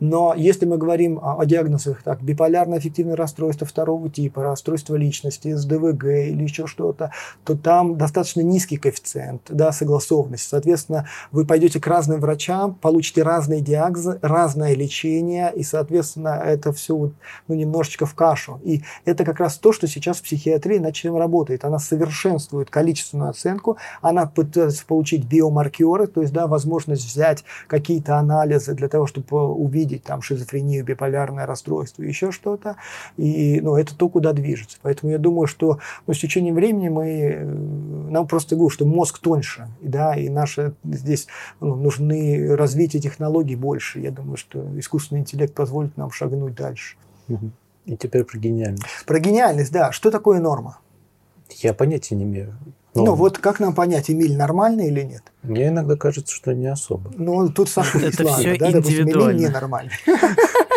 [0.00, 6.04] Но если мы говорим о, о диагнозах, так, биполярно-аффективное расстройство второго типа, расстройство личности, СДВГ
[6.04, 7.10] или еще что-то,
[7.44, 10.48] то там достаточно низкий коэффициент да, согласованности.
[10.48, 17.10] Соответственно, вы пойдете к разным врачам, получите разные диагнозы, разное лечение, и, соответственно, это все
[17.48, 18.60] ну, немножечко в кашу.
[18.64, 21.64] И это как раз то, что сейчас в психиатрии над чем работает.
[21.64, 28.74] Она совершенствует количественную оценку, она пытается получить биомаркеры, то есть да, возможность взять какие-то анализы
[28.74, 32.76] для того, чтобы увидеть, видеть там шизофрению, биполярное расстройство, еще что-то.
[33.16, 34.78] И ну, это то, куда движется.
[34.82, 39.18] Поэтому я думаю, что ну, с течением времени мы, э, нам просто говорю, что мозг
[39.18, 41.26] тоньше, да, и наши здесь
[41.60, 44.00] ну, нужны развитие технологий больше.
[44.00, 46.96] Я думаю, что искусственный интеллект позволит нам шагнуть дальше.
[47.86, 48.84] И теперь про гениальность.
[49.06, 49.92] Про гениальность, да.
[49.92, 50.78] Что такое норма?
[51.62, 52.54] Я понятия не имею.
[52.94, 55.22] Ну, ну вот как нам понять, Эмиль нормальный или нет?
[55.42, 57.10] Мне иногда кажется, что не особо.
[57.16, 59.38] Ну, тут Саша Это все да, индивидуально.
[59.38, 59.92] Эмиль ненормальный.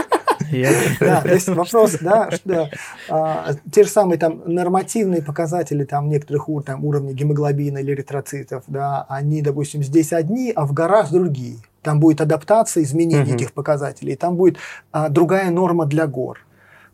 [1.00, 2.70] Да, то есть вопрос, да, что
[3.10, 8.64] а, те же самые там нормативные показатели там некоторых ур, там, уровней гемоглобина или эритроцитов,
[8.68, 11.58] да, они, допустим, здесь одни, а в горах другие.
[11.82, 14.58] Там будет адаптация, изменение этих показателей, там будет
[14.92, 16.40] а, другая норма для гор.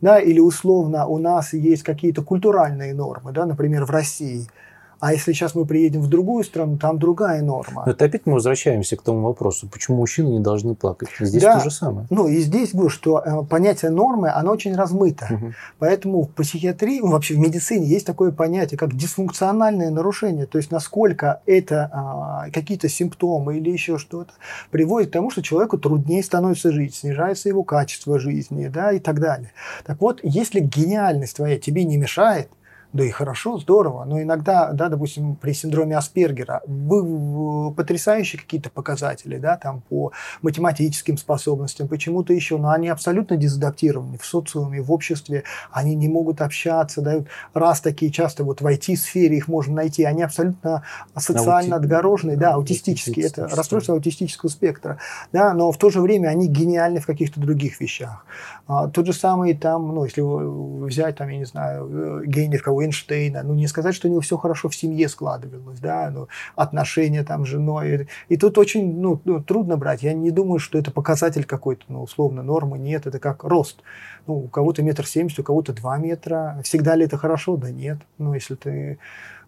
[0.00, 4.46] Да, или условно у нас есть какие-то культуральные нормы, да, например, в России–
[5.00, 7.84] а если сейчас мы приедем в другую страну, там другая норма.
[7.86, 11.08] Но это опять мы возвращаемся к тому вопросу, почему мужчины не должны плакать.
[11.20, 11.58] Здесь да.
[11.58, 12.06] то же самое.
[12.10, 15.28] Ну и здесь говорю, что э, понятие нормы, оно очень размыто.
[15.30, 15.52] Угу.
[15.78, 20.46] Поэтому в психиатрии, ну, вообще в медицине есть такое понятие, как дисфункциональное нарушение.
[20.46, 24.32] То есть насколько это а, какие-то симптомы или еще что-то
[24.70, 29.20] приводит к тому, что человеку труднее становится жить, снижается его качество жизни да, и так
[29.20, 29.52] далее.
[29.86, 32.48] Так вот, если гениальность твоя тебе не мешает,
[32.92, 39.36] да и хорошо, здорово, но иногда, да, допустим, при синдроме Аспергера вы, потрясающие какие-то показатели,
[39.36, 45.44] да, там по математическим способностям, почему-то еще, но они абсолютно дезадаптированы в социуме, в обществе,
[45.70, 50.22] они не могут общаться, да, раз такие часто вот в IT-сфере их можно найти, они
[50.22, 50.82] абсолютно
[51.14, 51.84] социально Аути...
[51.84, 54.98] отгороженные, да, аутистические, это расстройство аутистического спектра,
[55.30, 58.24] да, но в то же время они гениальны в каких-то других вещах.
[58.66, 62.77] А, тот же самый там, ну, если взять там, я не знаю, э, гений кого
[62.80, 67.24] Эйнштейна, ну, не сказать, что у него все хорошо в семье складывалось, да, ну, отношения
[67.24, 68.08] там с женой.
[68.28, 70.02] И тут очень, ну, ну, трудно брать.
[70.02, 72.78] Я не думаю, что это показатель какой-то, ну, условно, нормы.
[72.78, 73.82] Нет, это как рост.
[74.26, 76.60] Ну, у кого-то метр семьдесят, у кого-то два метра.
[76.64, 77.56] Всегда ли это хорошо?
[77.56, 77.98] Да нет.
[78.18, 78.98] Ну, если ты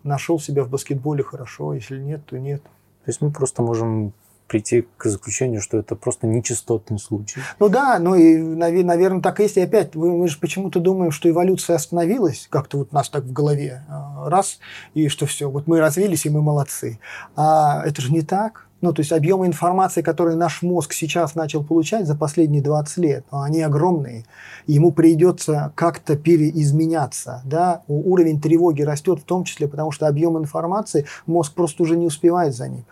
[0.03, 1.75] нашел себя в баскетболе, хорошо.
[1.75, 2.63] Если нет, то нет.
[2.63, 4.13] То есть мы просто можем
[4.51, 7.41] прийти к заключению, что это просто нечастотный случай.
[7.61, 9.57] Ну да, ну и, наверное, так и есть.
[9.57, 13.33] И опять, мы же почему-то думаем, что эволюция остановилась, как-то вот у нас так в
[13.33, 14.59] голове, а, раз,
[14.93, 16.99] и что все, вот мы развились, и мы молодцы.
[17.37, 18.67] А это же не так.
[18.81, 23.25] Ну, то есть объемы информации, которые наш мозг сейчас начал получать за последние 20 лет,
[23.31, 24.25] ну, они огромные.
[24.67, 27.43] Ему придется как-то переизменяться.
[27.45, 27.83] Да?
[27.87, 32.57] Уровень тревоги растет в том числе, потому что объем информации мозг просто уже не успевает
[32.57, 32.85] за ним.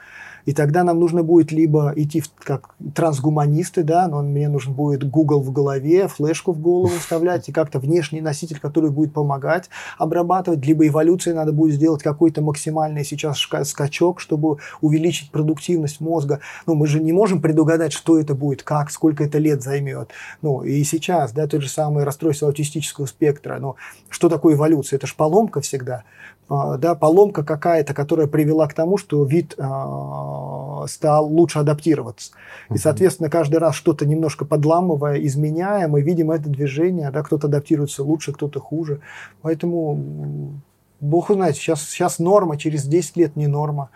[0.47, 5.09] И тогда нам нужно будет либо идти в, как трансгуманисты, да, но мне нужен будет
[5.09, 9.69] Google в голове, флешку в голову вставлять и как-то внешний носитель, который будет помогать
[9.99, 16.41] обрабатывать, либо эволюции надо будет сделать какой-то максимальный сейчас скачок, чтобы увеличить продуктивность мозга.
[16.67, 20.11] Ну, мы же не можем предугадать, что это будет, как, сколько это лет займет.
[20.43, 23.59] Ну, и сейчас, да, тот же самый расстройство аутистического спектра.
[23.61, 23.77] Ну,
[24.09, 24.97] что такое эволюция?
[24.97, 26.05] Это же поломка всегда.
[26.49, 32.33] А, да, поломка какая-то, которая привела к тому, что вид э, стал лучше адаптироваться.
[32.71, 38.03] И, соответственно, каждый раз что-то немножко подламывая, изменяя, мы видим это движение, да, кто-то адаптируется
[38.03, 39.01] лучше, кто-то хуже.
[39.43, 40.63] Поэтому,
[41.01, 43.91] бог знает, сейчас, сейчас норма, через 10 лет не норма.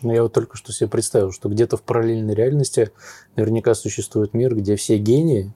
[0.00, 2.90] Ну, я вот только что себе представил, что где-то в параллельной реальности
[3.36, 5.52] наверняка существует мир, где все гении,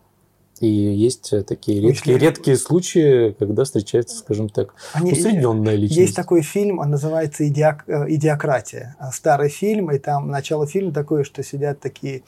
[0.61, 6.01] и есть э, такие редкие, редкие случаи, когда встречается, скажем так, Они, усредненная личность.
[6.01, 8.97] Есть такой фильм, он называется «Идиок, э, «Идиократия».
[9.13, 12.23] Старый фильм, и там начало фильма такое, что сидят такие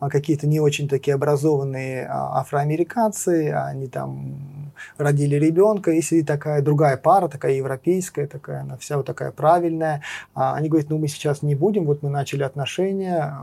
[0.00, 6.96] какие-то не очень такие образованные а, афроамериканцы, они там родили ребенка, и сидит такая другая
[6.96, 10.02] пара, такая европейская, такая, она вся вот такая правильная.
[10.34, 13.38] А, они говорят, ну мы сейчас не будем, вот мы начали отношения,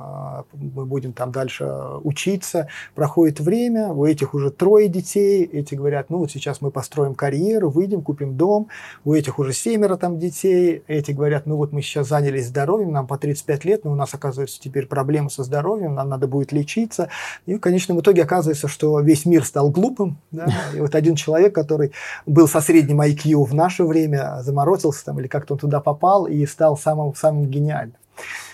[0.54, 1.66] мы будем там дальше
[2.04, 7.16] учиться, проходит время, у этих уже трое детей, эти говорят, ну вот сейчас мы построим
[7.16, 8.68] карьеру, выйдем, купим дом,
[9.06, 13.08] у этих уже семеро там детей, эти говорят, ну вот мы сейчас занялись здоровьем, нам
[13.08, 16.52] по 35 лет, но у нас оказывается теперь проблемы со здоровьем, нам надо будет будет
[16.52, 17.10] лечиться.
[17.46, 20.18] И в конечном итоге оказывается, что весь мир стал глупым.
[20.32, 20.48] Да?
[20.76, 21.92] И вот один человек, который
[22.26, 26.46] был со средним IQ в наше время, заморозился там или как-то он туда попал и
[26.46, 27.98] стал самым, самым гениальным.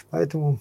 [0.09, 0.59] Поэтому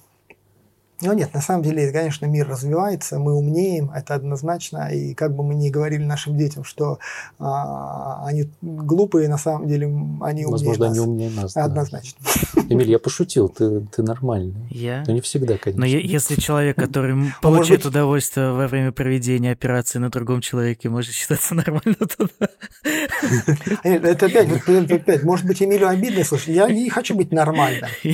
[1.01, 4.89] но нет, на самом деле, конечно, мир развивается, мы умнеем, это однозначно.
[4.93, 6.99] И как бы мы ни говорили нашим детям, что
[7.39, 10.97] а, они глупые, на самом деле они умнее Возможно, нас.
[10.97, 11.57] они умнее нас.
[11.57, 12.19] Однозначно.
[12.55, 12.63] Да.
[12.69, 14.67] Эмиль, я пошутил, ты, ты нормальный.
[14.71, 15.05] Я?
[15.07, 15.81] Но не всегда, конечно.
[15.81, 21.55] Но если человек, который получает удовольствие во время проведения операции на другом человеке, может считаться
[21.55, 22.49] нормально, то да.
[23.85, 27.89] Это опять, вот, опять, может быть, Эмилю обидно, слушай, я не хочу быть нормальным.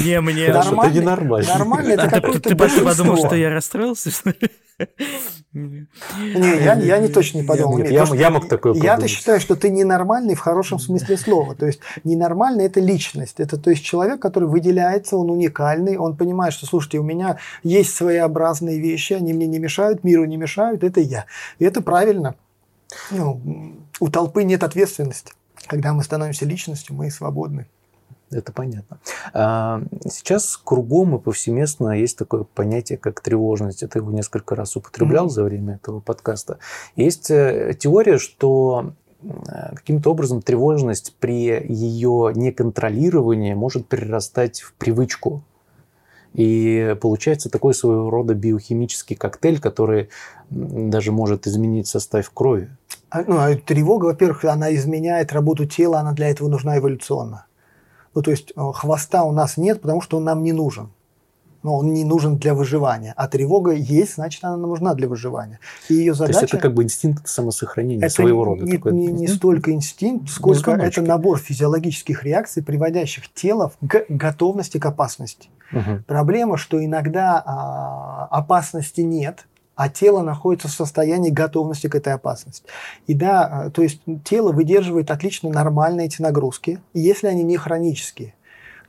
[0.00, 0.52] Не, мне...
[0.52, 1.48] Нормально, это не нормально.
[1.48, 4.50] Нормально, это как ты, ты подумал, что я расстроился, что ли?
[5.52, 7.78] Не, я, я не точно не подумал.
[7.78, 11.54] Нет, нет, я, я мог такое Я-то считаю, что ты ненормальный в хорошем смысле слова.
[11.56, 13.40] То есть ненормальный– это личность.
[13.40, 17.94] Это то есть человек, который выделяется, он уникальный, он понимает, что, слушайте, у меня есть
[17.94, 21.26] своеобразные вещи, они мне не мешают, миру не мешают, это я.
[21.58, 22.36] И это правильно.
[23.10, 23.40] Ну,
[24.00, 25.32] у толпы нет ответственности.
[25.66, 27.66] Когда мы становимся личностью, мы свободны
[28.30, 28.98] это понятно.
[29.32, 33.82] А, сейчас кругом и повсеместно есть такое понятие, как тревожность.
[33.82, 35.30] Это его несколько раз употреблял mm-hmm.
[35.30, 36.58] за время этого подкаста.
[36.96, 45.42] Есть э, теория, что э, каким-то образом тревожность при ее неконтролировании может перерастать в привычку.
[46.34, 50.10] И получается такой своего рода биохимический коктейль, который
[50.50, 52.68] даже может изменить состав крови.
[53.10, 57.46] А, ну, а тревога, во-первых, она изменяет работу тела, она для этого нужна эволюционно.
[58.18, 60.90] Ну, то есть э, хвоста у нас нет, потому что он нам не нужен.
[61.62, 63.14] Но он не нужен для выживания.
[63.16, 65.60] А тревога есть, значит, она нужна для выживания.
[65.88, 66.40] И ее задача...
[66.40, 68.64] То есть это как бы инстинкт самосохранения это своего рода.
[68.64, 74.78] Не, такой, не, не столько инстинкт, сколько это набор физиологических реакций, приводящих тело к готовности
[74.78, 75.48] к опасности.
[75.70, 76.02] Угу.
[76.08, 79.46] Проблема, что иногда а, опасности нет,
[79.78, 82.64] а тело находится в состоянии готовности к этой опасности.
[83.06, 88.34] И да, э, то есть тело выдерживает отлично нормально эти нагрузки, если они не хронические.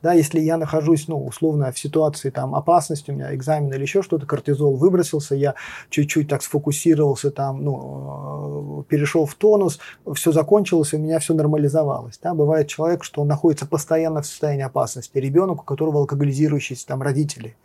[0.02, 4.02] Да, если я нахожусь, ну, условно, в ситуации там опасности, у меня экзамен или еще
[4.02, 5.54] что-то, кортизол выбросился, я
[5.90, 9.78] чуть-чуть так сфокусировался, там, ну, э, перешел в тонус,
[10.14, 12.18] все закончилось, у меня все нормализовалось.
[12.22, 12.34] Да.
[12.34, 15.18] Бывает человек, что он находится постоянно в состоянии опасности.
[15.18, 17.56] Ребенок, у которого алкоголизирующиеся там родители,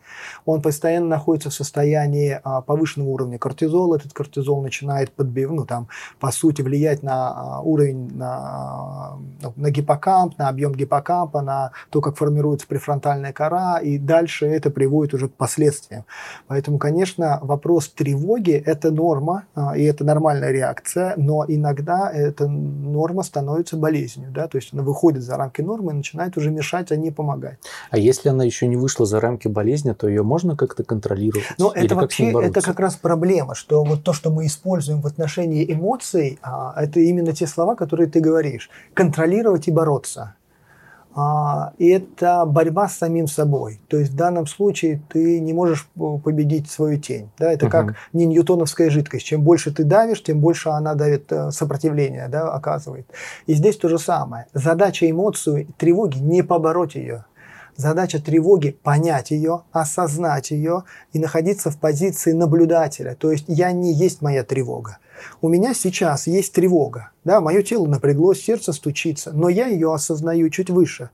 [0.44, 5.88] он постоянно находится в состоянии а, повышенного уровня кортизола, этот кортизол начинает подбив, ну, там,
[6.20, 12.00] по сути, влиять на а, уровень, на, ну, на гиппокамп, на объем гиппокампа, на то,
[12.00, 16.04] как формируется префронтальная кора, и дальше это приводит уже к последствиям.
[16.48, 23.22] Поэтому, конечно, вопрос тревоги– это норма, а, и это нормальная реакция, но иногда эта норма
[23.22, 26.96] становится болезнью, да, то есть она выходит за рамки нормы и начинает уже мешать, а
[26.96, 27.58] не помогать.
[27.90, 31.46] А если она еще не вышла за рамки болезни, то ее можно как-то контролировать?
[31.58, 35.72] Но это вообще, это как раз проблема, что вот то, что мы используем в отношении
[35.72, 38.68] эмоций, а, это именно те слова, которые ты говоришь.
[38.94, 40.34] Контролировать и бороться.
[41.18, 43.80] А, это борьба с самим собой.
[43.88, 47.30] То есть в данном случае ты не можешь победить свою тень.
[47.38, 47.50] Да?
[47.50, 47.70] Это uh-huh.
[47.70, 49.24] как не ньютоновская жидкость.
[49.24, 53.06] Чем больше ты давишь, тем больше она давит э, сопротивление, да, оказывает.
[53.46, 54.46] И здесь то же самое.
[54.52, 57.24] Задача эмоцию тревоги не побороть ее.
[57.76, 63.14] Задача тревоги– понять ее, осознать ее и находиться в позиции наблюдателя.
[63.14, 64.98] То есть я не есть моя тревога.
[65.40, 67.10] У меня сейчас есть тревога.
[67.26, 71.10] Да, мое тело напряглось, сердце стучится, но я ее осознаю чуть выше.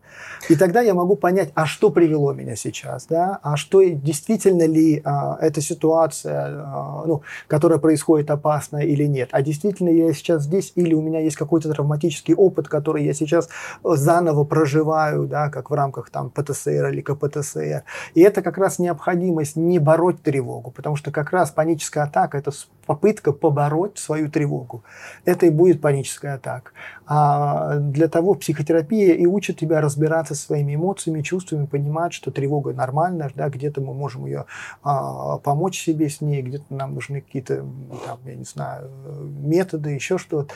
[0.50, 5.00] И тогда я могу понять, а что привело меня сейчас, да, а что действительно ли
[5.06, 10.72] а, эта ситуация, а, ну, которая происходит, опасная или нет, а действительно я сейчас здесь
[10.74, 13.48] или у меня есть какой-то травматический опыт, который я сейчас
[13.82, 17.84] заново проживаю, да, как в рамках там ПТСР или КПТСР.
[18.12, 22.50] И это как раз необходимость не бороть тревогу, потому что как раз паническая атака– это
[22.84, 24.82] попытка побороть свою тревогу.
[25.24, 26.01] Это и будет паническая
[26.34, 26.72] атака.
[27.06, 32.72] А для того психотерапия и учит тебя разбираться со своими эмоциями, чувствами, понимать, что тревога
[32.72, 34.46] нормальная, да, где-то мы можем ее
[34.82, 37.64] а, помочь себе с ней, где-то нам нужны какие-то,
[38.06, 38.90] там, я не знаю,
[39.20, 40.54] методы, еще что-то.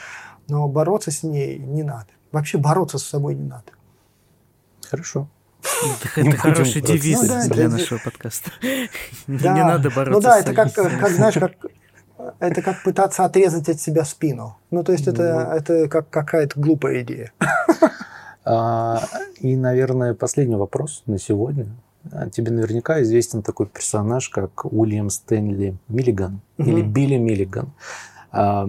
[0.49, 2.07] Но бороться с ней не надо.
[2.33, 3.73] Вообще бороться с собой не надо.
[4.89, 5.29] Хорошо.
[6.17, 8.51] Это хороший девиз ну для нашего подкаста.
[9.27, 11.53] Не надо бороться Ну да, это как, как, знаешь, как
[12.39, 14.57] это как пытаться отрезать от себя спину.
[14.71, 17.33] Ну, то есть это, ну, это как какая-то глупая идея.
[18.49, 19.03] А,
[19.41, 21.67] и, наверное, последний вопрос на сегодня.
[22.13, 26.71] А, тебе наверняка известен такой персонаж, как Уильям Стэнли Миллиган угу.
[26.71, 27.73] или Билли Миллиган.
[28.31, 28.69] А,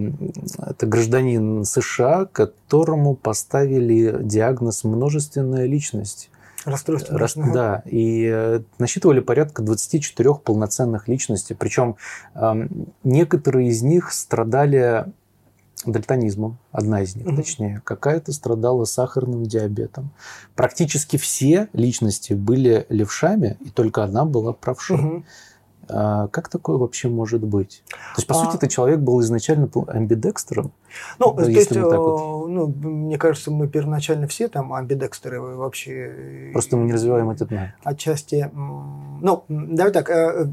[0.66, 6.30] это гражданин США, которому поставили диагноз множественная личность.
[6.70, 7.18] Расстройство.
[7.18, 11.54] Рас, да, и э, насчитывали порядка 24 полноценных личностей.
[11.54, 11.96] Причем
[12.34, 12.68] э,
[13.04, 15.06] некоторые из них страдали
[15.86, 17.36] дальтонизмом, одна из них, угу.
[17.36, 20.10] точнее, какая-то страдала сахарным диабетом.
[20.54, 25.24] Практически все личности были левшами, и только одна была правшой.
[25.90, 27.82] А как такое вообще может быть?
[27.88, 28.44] То есть, по а...
[28.44, 30.72] сути, этот человек был изначально амбидекстером?
[31.18, 32.48] Ну, то есть, вот...
[32.48, 36.50] ну, мне кажется, мы первоначально все там амбидекстеры вообще.
[36.52, 37.70] Просто мы не развиваем этот навык.
[37.84, 38.50] Отчасти,
[39.20, 40.46] ну, давай так, э,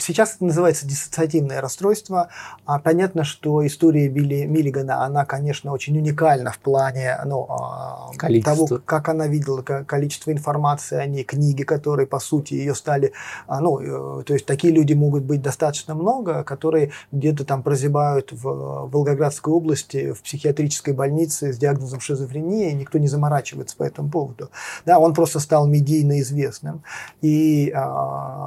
[0.00, 2.28] сейчас это называется диссоциативное расстройство.
[2.64, 8.10] А понятно, что история Билли Миллигана, она, конечно, очень уникальна в плане ну, а,
[8.44, 13.12] того, как она видела количество информации о ней, книги, которые, по сути, ее стали,
[13.46, 18.32] а, ну, э, то есть такие люди могут быть достаточно много, которые где-то там прозябают
[18.32, 23.84] в Волгоградской области, области в психиатрической больнице с диагнозом шизофрения, и никто не заморачивается по
[23.84, 24.50] этому поводу.
[24.86, 26.82] Да, он просто стал медийно известным.
[27.22, 27.74] И э,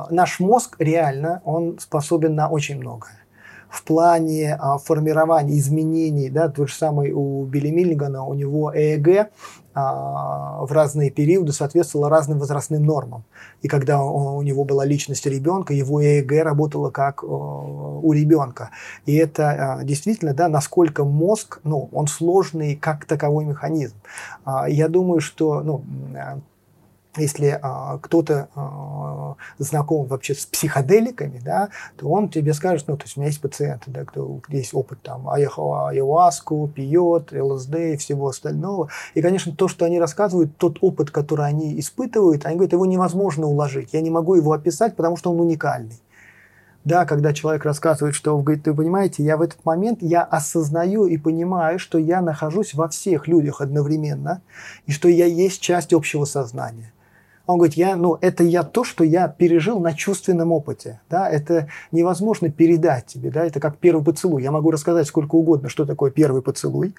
[0.09, 3.22] наш мозг реально, он способен на очень многое
[3.73, 9.31] в плане а, формирования изменений, да, тот же самый у Билли Миллигана, у него ЭЭГ
[9.73, 13.23] а, в разные периоды соответствовало разным возрастным нормам.
[13.63, 18.69] И когда у него была личность ребенка, его ЭЭГ работало как у ребенка.
[19.07, 23.95] И это а, действительно, да, насколько мозг, ну, он сложный как таковой механизм.
[24.45, 25.83] А, я думаю, что, ну,
[27.17, 33.03] если а, кто-то а, знаком вообще с психоделиками, да, то он тебе скажет, ну, то
[33.03, 38.29] есть у меня есть пациенты, да, кто есть опыт там ayahuasca, пьет, ЛСД и всего
[38.29, 38.89] остального.
[39.13, 43.47] И, конечно, то, что они рассказывают, тот опыт, который они испытывают, они говорят, его невозможно
[43.47, 43.93] уложить.
[43.93, 45.99] Я не могу его описать, потому что он уникальный.
[46.85, 51.17] Да, когда человек рассказывает, что говорит, вы понимаете, я в этот момент, я осознаю и
[51.17, 54.41] понимаю, что я нахожусь во всех людях одновременно,
[54.85, 56.91] и что я есть часть общего сознания.
[57.45, 61.01] Он говорит, я, ну, это я то, что я пережил на чувственном опыте.
[61.09, 61.29] Да?
[61.29, 63.31] Это невозможно передать тебе.
[63.31, 63.45] Да?
[63.45, 64.41] Это как первый поцелуй.
[64.41, 66.95] Я могу рассказать сколько угодно, что такое первый поцелуй.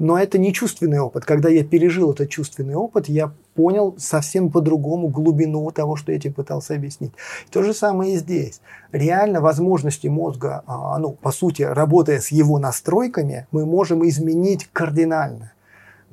[0.00, 1.24] Но это не чувственный опыт.
[1.24, 6.34] Когда я пережил этот чувственный опыт, я понял совсем по-другому глубину того, что я тебе
[6.34, 7.12] пытался объяснить.
[7.52, 8.60] То же самое и здесь.
[8.90, 15.53] Реально возможности мозга, а, ну, по сути, работая с его настройками, мы можем изменить кардинально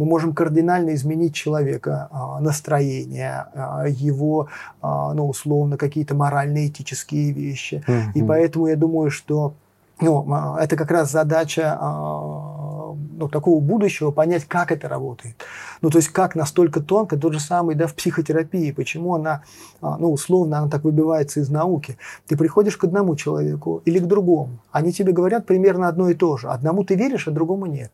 [0.01, 4.47] мы можем кардинально изменить человека, а, настроение, а, его,
[4.81, 7.83] а, ну, условно, какие-то морально-этические вещи.
[7.85, 8.11] Mm-hmm.
[8.15, 9.53] И поэтому я думаю, что
[9.99, 15.35] ну, это как раз задача ну, такого будущего понять, как это работает.
[15.81, 19.43] Ну, то есть, как настолько тонко, тот же самый, да, в психотерапии, почему она,
[19.79, 21.99] ну, условно, она так выбивается из науки.
[22.25, 26.35] Ты приходишь к одному человеку или к другому, они тебе говорят примерно одно и то
[26.37, 26.47] же.
[26.47, 27.91] Одному ты веришь, а другому нет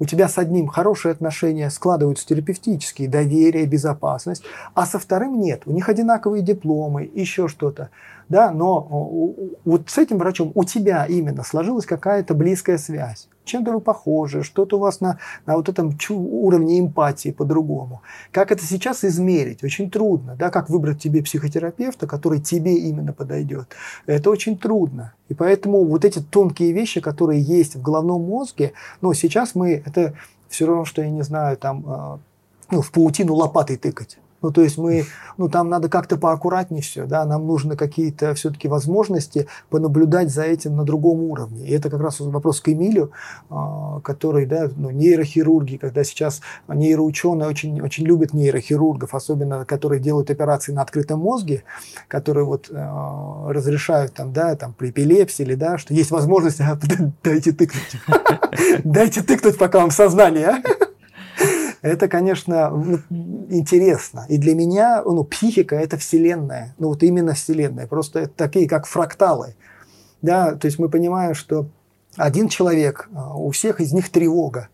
[0.00, 4.42] у тебя с одним хорошие отношения складываются терапевтические, доверие, безопасность,
[4.74, 5.62] а со вторым нет.
[5.66, 7.90] У них одинаковые дипломы, еще что-то.
[8.28, 9.34] Да, но
[9.64, 14.76] вот с этим врачом у тебя именно сложилась какая-то близкая связь чем-то вы похожи, что-то
[14.76, 18.02] у вас на, на вот этом уровне эмпатии по-другому.
[18.32, 19.64] Как это сейчас измерить?
[19.64, 20.36] Очень трудно.
[20.36, 20.50] Да?
[20.50, 23.68] Как выбрать тебе психотерапевта, который тебе именно подойдет?
[24.06, 25.12] Это очень трудно.
[25.28, 30.14] И поэтому вот эти тонкие вещи, которые есть в головном мозге, ну, сейчас мы, это
[30.48, 32.18] все равно, что, я не знаю, там, э,
[32.70, 34.18] ну, в паутину лопатой тыкать.
[34.42, 35.04] Ну, то есть мы,
[35.36, 40.76] ну, там надо как-то поаккуратнее все, да, нам нужны какие-то все-таки возможности понаблюдать за этим
[40.76, 41.66] на другом уровне.
[41.66, 43.12] И это как раз вопрос к Эмилю,
[43.50, 50.30] а, который, да, ну, нейрохирурги, когда сейчас нейроученые очень, очень любят нейрохирургов, особенно которые делают
[50.30, 51.64] операции на открытом мозге,
[52.08, 52.74] которые вот э,
[53.48, 56.60] разрешают там, да, там при эпилепсии или, да, что есть возможность,
[57.24, 57.96] дайте тыкнуть,
[58.84, 60.89] дайте тыкнуть, пока вам сознание, а?
[61.82, 62.98] Это, конечно, ну,
[63.48, 64.26] интересно.
[64.28, 66.74] И для меня ну, психика– это вселенная.
[66.78, 67.86] Ну, вот именно вселенная.
[67.86, 69.54] Просто такие, как фракталы.
[70.20, 71.66] Да, то есть мы понимаем, что
[72.16, 74.68] один человек, а, у всех из них тревога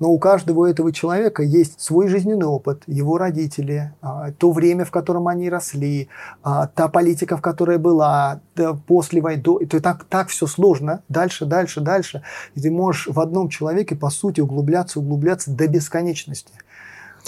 [0.00, 4.90] но у каждого этого человека есть свой жизненный опыт, его родители, а, то время, в
[4.90, 6.08] котором они росли,
[6.42, 8.40] а, та политика, в которой была,
[8.86, 9.42] после войны.
[9.60, 12.22] Это так, так все сложно, дальше, дальше, дальше.
[12.54, 16.54] И ты можешь в одном человеке, по сути, углубляться, углубляться до бесконечности.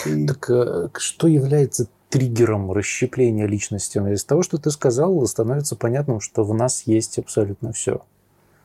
[0.07, 0.27] И...
[0.27, 3.99] Так э, что является триггером расщепления личности?
[3.99, 8.01] Из того, что ты сказал, становится понятным, что в нас есть абсолютно все.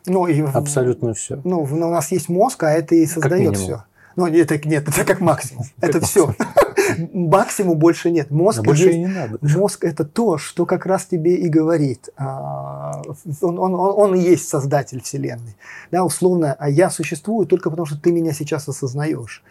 [0.05, 1.41] Ну, и абсолютно все.
[1.43, 3.83] Ну, у нас есть мозг, а это и создает все.
[4.17, 5.65] Ну, это нет, это как максимум.
[5.79, 6.33] Это все.
[7.13, 8.31] Максимум больше нет.
[8.31, 9.37] Мозг, больше не надо.
[9.41, 12.09] мозг это то, что как раз тебе и говорит.
[12.17, 13.03] А,
[13.41, 15.55] он, он, он, он и есть создатель Вселенной.
[15.91, 19.43] Да, условно, а я существую только потому, что ты меня сейчас осознаешь.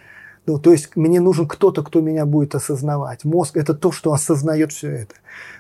[0.47, 3.25] Ну, то есть мне нужен кто-то, кто меня будет осознавать.
[3.25, 5.15] Мозг– это то, что осознает все это.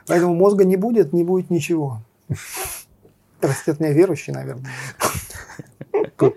[0.09, 2.02] Поэтому мозга не будет, не будет ничего.
[3.38, 4.72] Простят меня верующие, наверное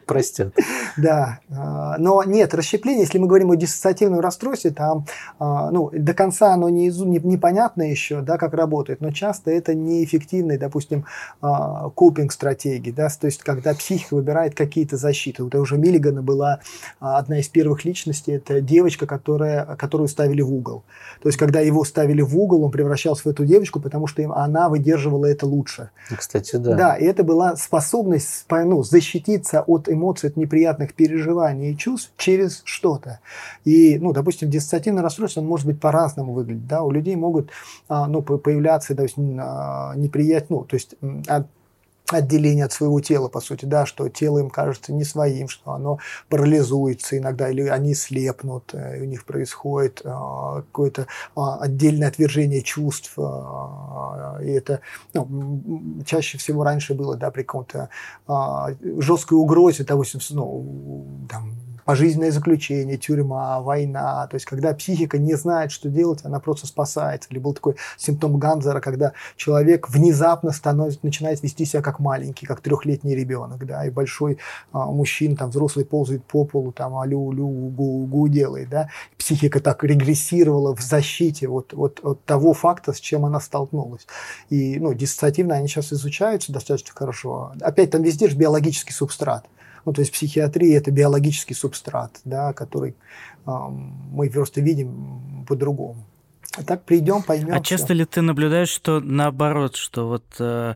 [0.05, 0.53] простят.
[0.97, 1.39] Да.
[1.51, 5.05] А, но нет, расщепление, если мы говорим о диссоциативном расстройстве, там
[5.39, 9.73] а, ну, до конца оно не, не, непонятно еще, да, как работает, но часто это
[9.73, 11.05] неэффективные, допустим,
[11.41, 15.43] а, копинг-стратегии, да, то есть когда психика выбирает какие-то защиты.
[15.43, 16.59] Вот уже Миллигана была
[16.99, 20.83] одна из первых личностей, это девочка, которая, которую ставили в угол.
[21.21, 24.69] То есть когда его ставили в угол, он превращался в эту девочку, потому что она
[24.69, 25.89] выдерживала это лучше.
[26.15, 26.75] Кстати, да.
[26.75, 32.61] Да, и это была способность ну, защититься от эмоций, от неприятных переживаний и чувств через
[32.65, 33.19] что-то.
[33.65, 36.67] И, ну, допустим, диссоциативное расстройство, может быть по-разному выглядеть.
[36.67, 36.83] Да?
[36.83, 37.49] У людей могут
[37.87, 40.95] а, ну, появляться есть, а, неприятные, ну, то есть
[42.17, 45.99] отделение от своего тела, по сути, да, что тело им кажется не своим, что оно
[46.29, 51.05] парализуется иногда, или они слепнут, э, и у них происходит э, какое-то э,
[51.35, 54.81] отдельное отвержение чувств, э, и это
[55.13, 55.61] ну,
[56.05, 57.89] чаще всего раньше было, да, при каком-то
[58.27, 58.33] э,
[58.99, 61.53] жесткой угрозе, допустим, ну, там,
[61.89, 64.27] пожизненное заключение, тюрьма, война.
[64.27, 67.27] То есть, когда психика не знает, что делать, она просто спасается.
[67.31, 72.61] Или был такой симптом Ганзера, когда человек внезапно становится, начинает вести себя как маленький, как
[72.61, 74.37] трехлетний ребенок, да, и большой
[74.71, 78.89] а, мужчина, там, взрослый ползает по полу, там, алю-лю, гу-гу делает, да.
[79.17, 84.05] Психика так регрессировала в защите вот, вот, от того факта, с чем она столкнулась.
[84.51, 87.53] И, ну, диссоциативно они сейчас изучаются достаточно хорошо.
[87.61, 89.47] Опять там везде же биологический субстрат.
[89.85, 92.95] Ну, то есть психиатрия– это биологический субстрат, да, который
[93.45, 93.51] э,
[94.11, 96.08] мы просто видим по-другому.
[96.57, 97.53] А так придем, поймем.
[97.53, 100.75] А часто ли ты наблюдаешь, что наоборот, что вот э,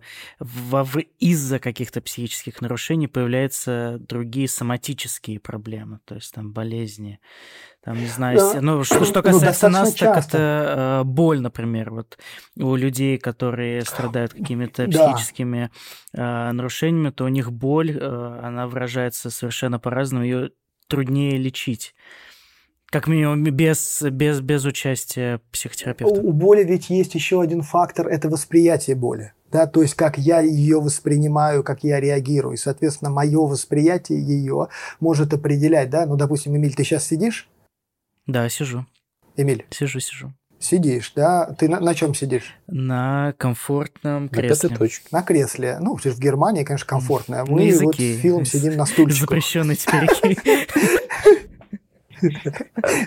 [1.20, 7.20] из-за каких-то психических нарушений появляются другие соматические проблемы, то есть там болезни,
[7.84, 8.62] там, не знаю, да.
[8.62, 10.06] ну, что, что ну, касается ну, нас, часто.
[10.06, 12.20] так это э, боль, например, вот
[12.56, 15.72] у людей, которые страдают какими-то психическими
[16.14, 16.50] да.
[16.50, 20.52] э, нарушениями, то у них боль, э, она выражается совершенно по-разному, ее
[20.88, 21.96] труднее лечить.
[22.94, 26.22] Как минимум без, без, без участия психотерапевта.
[26.22, 29.34] У боли ведь есть еще один фактор– это восприятие боли.
[29.52, 32.54] Да, то есть как я ее воспринимаю, как я реагирую.
[32.54, 34.68] И, соответственно, мое восприятие ее
[35.00, 35.90] может определять.
[35.90, 36.06] Да?
[36.06, 37.50] Ну, допустим, Эмиль, ты сейчас сидишь?
[38.28, 38.86] Да, сижу.
[39.38, 39.66] Эмиль?
[39.72, 40.32] Сижу, сижу.
[40.60, 41.48] Сидишь, да?
[41.58, 42.56] Ты на, на чем сидишь?
[42.68, 44.70] На комфортном кресле.
[44.70, 45.08] На точке.
[45.12, 45.78] На кресле.
[45.82, 47.44] Ну, в Германии, конечно, комфортно.
[47.48, 49.22] Мы на вот с Филом сидим на стульчике.
[49.22, 50.38] Запрещенный теперь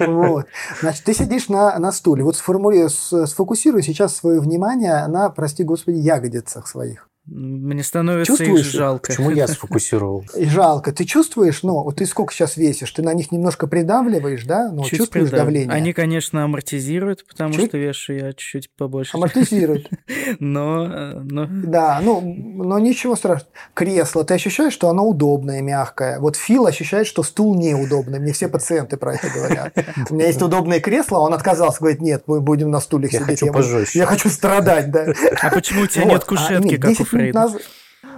[0.01, 0.47] Вот.
[0.81, 2.25] Значит, ты сидишь на, на стуле.
[2.25, 7.09] Вот сформулируй, сфокусируй сейчас свое внимание на, прости господи, ягодицах своих.
[7.27, 9.09] Мне становится их жалко.
[9.09, 10.25] Почему я сфокусировал?
[10.37, 10.93] И жалко.
[10.93, 12.91] Ты чувствуешь, ну, вот ты сколько сейчас весишь?
[12.93, 14.71] Ты на них немножко придавливаешь, да?
[14.71, 15.47] Ну, чуть чувствуешь придав...
[15.47, 15.73] давление?
[15.73, 17.71] Они, конечно, амортизируют, потому чуть?
[17.71, 19.17] что вешу я чуть-чуть побольше.
[19.17, 19.91] Амортизируют.
[20.41, 20.87] Но,
[21.23, 21.47] но...
[21.49, 23.51] Да, ну, но ничего страшного.
[23.75, 26.19] Кресло, ты ощущаешь, что оно удобное, мягкое.
[26.19, 28.19] Вот Фил ощущает, что стул неудобный.
[28.19, 29.73] Мне все пациенты про это говорят.
[30.11, 33.21] У меня есть удобное кресло, он отказался, говорит, нет, мы будем на стуле сидеть.
[33.21, 33.99] Я хочу пожестче.
[34.01, 35.07] Я хочу страдать, да.
[35.41, 37.05] А почему у тебя нет а, кушетки, как у
[37.35, 37.63] назад...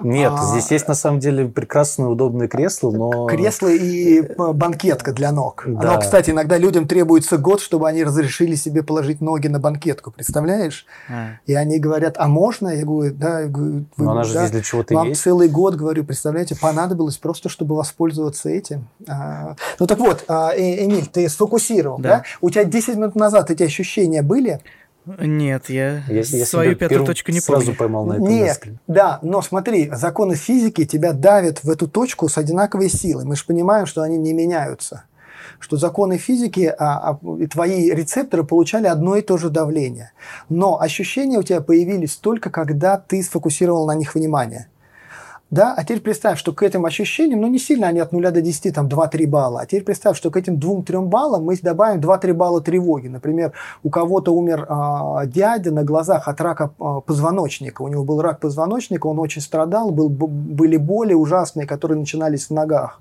[0.03, 3.27] Нет, а, здесь есть на самом деле прекрасное удобное кресло, но...
[3.27, 5.65] Кресло и э, банкетка для ног.
[5.67, 5.95] Да.
[5.95, 10.87] Но, кстати, иногда людям требуется год, чтобы они разрешили себе положить ноги на банкетку, представляешь?
[11.09, 11.39] А.
[11.47, 12.69] И они говорят, а можно?
[12.69, 13.41] Я говорю, да.
[13.41, 15.21] Я говорю, вы, но она же да, здесь для чего-то Вам есть.
[15.21, 18.87] целый год, говорю, представляете, понадобилось просто, чтобы воспользоваться этим.
[19.09, 22.09] А, ну так вот, а, э, Эмиль, ты сфокусировал, да.
[22.09, 22.23] да?
[22.41, 24.61] У тебя 10 минут назад эти ощущения были?
[25.19, 27.79] Нет, я, я свою я пятую точку не сразу помню.
[27.79, 28.79] поймал на этом Нет, мысли.
[28.87, 33.25] да, но смотри, законы физики тебя давят в эту точку с одинаковой силой.
[33.25, 35.05] Мы же понимаем, что они не меняются.
[35.61, 40.13] Что законы физики а, а, и твои рецепторы получали одно и то же давление.
[40.49, 44.69] Но ощущения у тебя появились только когда ты сфокусировал на них внимание.
[45.51, 45.73] Да?
[45.75, 48.75] А теперь представь, что к этим ощущениям, ну не сильно они от 0 до 10,
[48.75, 52.61] там 2-3 балла, а теперь представь, что к этим 2-3 баллам мы добавим 2-3 балла
[52.61, 53.09] тревоги.
[53.09, 58.21] Например, у кого-то умер а, дядя на глазах от рака а, позвоночника, у него был
[58.21, 63.01] рак позвоночника, он очень страдал, был, были боли ужасные, которые начинались в ногах.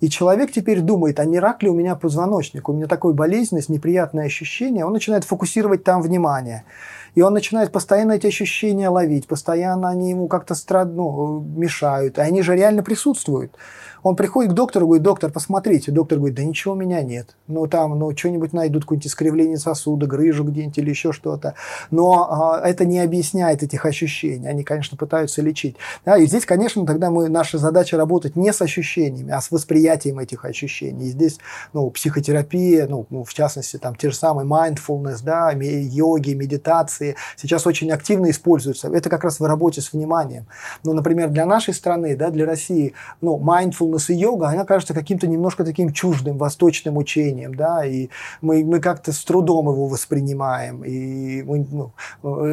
[0.00, 3.70] И человек теперь думает, а не рак ли у меня позвоночник, у меня такой болезненность,
[3.70, 6.64] неприятное ощущение, он начинает фокусировать там внимание.
[7.16, 10.92] И он начинает постоянно эти ощущения ловить, постоянно они ему как-то страд...
[10.92, 13.52] ну, мешают, и они же реально присутствуют.
[14.06, 15.90] Он приходит к доктору, говорит, доктор, посмотрите.
[15.90, 17.34] Доктор говорит, да ничего у меня нет.
[17.48, 21.54] Ну, там, ну, что-нибудь найдут, какое-нибудь искривление сосуда, грыжу где-нибудь или еще что-то.
[21.90, 24.46] Но а, это не объясняет этих ощущений.
[24.46, 25.74] Они, конечно, пытаются лечить.
[26.04, 30.20] Да, и здесь, конечно, тогда мы, наша задача работать не с ощущениями, а с восприятием
[30.20, 31.06] этих ощущений.
[31.06, 31.38] И здесь,
[31.72, 37.66] ну, психотерапия, ну, ну в частности, там, те же самые mindfulness, да, йоги, медитации, сейчас
[37.66, 38.86] очень активно используются.
[38.86, 40.46] Это как раз в работе с вниманием.
[40.84, 44.94] Ну, например, для нашей страны, да, для России, ну, mindfulness mindfulness и йога, она кажется
[44.94, 48.08] каким-то немножко таким чуждым восточным учением, да, и
[48.40, 51.92] мы, мы как-то с трудом его воспринимаем, и мы, ну,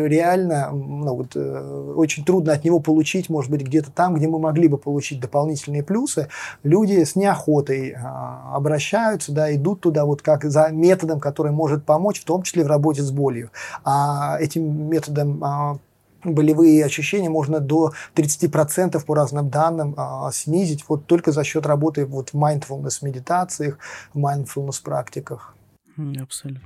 [0.06, 4.40] реально ну, вот, э, очень трудно от него получить, может быть, где-то там, где мы
[4.40, 6.28] могли бы получить дополнительные плюсы,
[6.64, 12.22] люди с неохотой а, обращаются, да, идут туда вот как за методом, который может помочь,
[12.22, 13.52] в том числе в работе с болью.
[13.84, 15.78] А этим методом а,
[16.24, 22.06] болевые ощущения можно до 30% по разным данным а, снизить вот только за счет работы
[22.06, 23.78] вот в mindfulness медитациях,
[24.14, 25.56] в mindfulness практиках.
[26.20, 26.62] Абсолютно.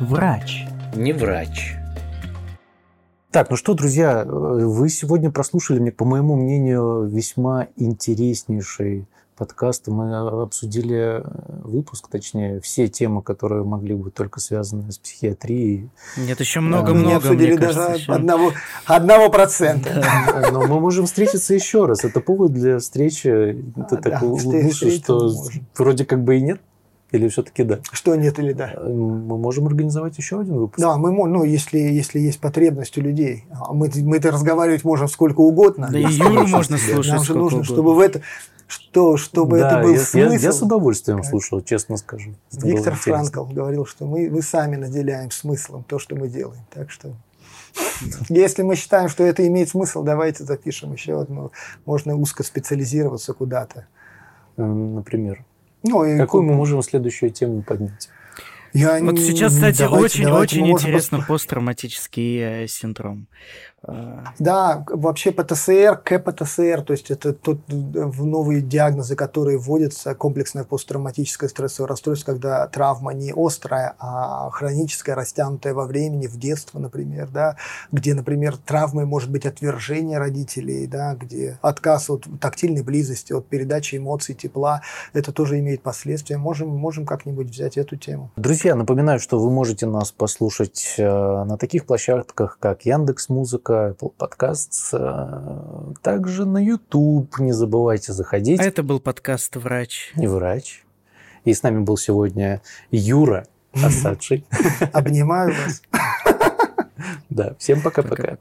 [0.00, 0.66] Врач.
[0.94, 1.76] Не врач.
[3.30, 10.16] Так, ну что, друзья, вы сегодня прослушали мне, по моему мнению, весьма интереснейший подкаста мы
[10.42, 11.22] обсудили э,
[11.64, 15.90] выпуск, точнее, все темы, которые могли быть только связаны с психиатрией.
[16.16, 18.12] Нет, еще много-много, Мы обсудили даже еще...
[18.12, 18.52] одного,
[18.86, 20.04] одного процента.
[20.52, 22.04] Но мы можем встретиться еще раз.
[22.04, 23.62] Это повод для встречи.
[23.76, 25.32] Это так улыбнуться, что
[25.76, 26.60] вроде как бы и нет
[27.12, 27.78] или все-таки да?
[27.92, 28.72] Что нет или да?
[28.74, 30.80] Э, мы можем организовать еще один выпуск.
[30.80, 33.44] Да, мы можем, ну, если, если есть потребность у людей.
[33.50, 35.88] А мы, мы это разговаривать можем сколько угодно.
[35.92, 37.64] Да и Юру можно слушать Нам же нужно, угодно.
[37.64, 38.22] чтобы в это,
[38.72, 40.32] что, чтобы да, это был я, смысл.
[40.32, 42.34] Я, я с удовольствием слушал, честно скажу.
[42.50, 46.62] Это Виктор Франкл говорил, что мы, мы сами наделяем смыслом то, что мы делаем.
[46.72, 47.14] Так что
[48.30, 51.52] если мы считаем, что это имеет смысл, давайте запишем еще одну.
[51.84, 53.86] Можно узко специализироваться куда-то.
[54.56, 55.44] Например?
[55.82, 58.08] Ну, и Какую мы можем следующую тему поднять?
[58.72, 61.28] Я вот сейчас, кстати, очень-очень интересно посп...
[61.28, 63.28] посттравматический э, синдром.
[64.38, 71.48] Да, вообще ПТСР, КПТСР, то есть это тот э, новые диагнозы, которые вводятся, комплексное посттравматическое
[71.48, 77.56] стрессовое расстройство, когда травма не острая, а хроническая, растянутая во времени, в детство, например, да,
[77.90, 83.96] где, например, травмой может быть отвержение родителей, да, где отказ от тактильной близости, от передачи
[83.96, 84.82] эмоций, тепла,
[85.12, 86.38] это тоже имеет последствия.
[86.38, 88.30] Можем, можем как-нибудь взять эту тему.
[88.36, 94.12] Друзья, напоминаю, что вы можете нас послушать э, на таких площадках, как Яндекс Музыка, Apple
[94.18, 97.38] Podcasts, также на YouTube.
[97.38, 98.60] Не забывайте заходить.
[98.60, 100.12] А это был подкаст «Врач».
[100.16, 100.84] И «Врач».
[101.44, 104.44] И с нами был сегодня Юра Асадший.
[104.92, 105.82] Обнимаю вас.
[107.30, 108.36] Да, всем пока-пока.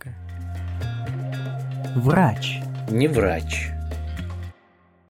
[1.96, 2.62] Врач.
[2.90, 3.72] Не врач.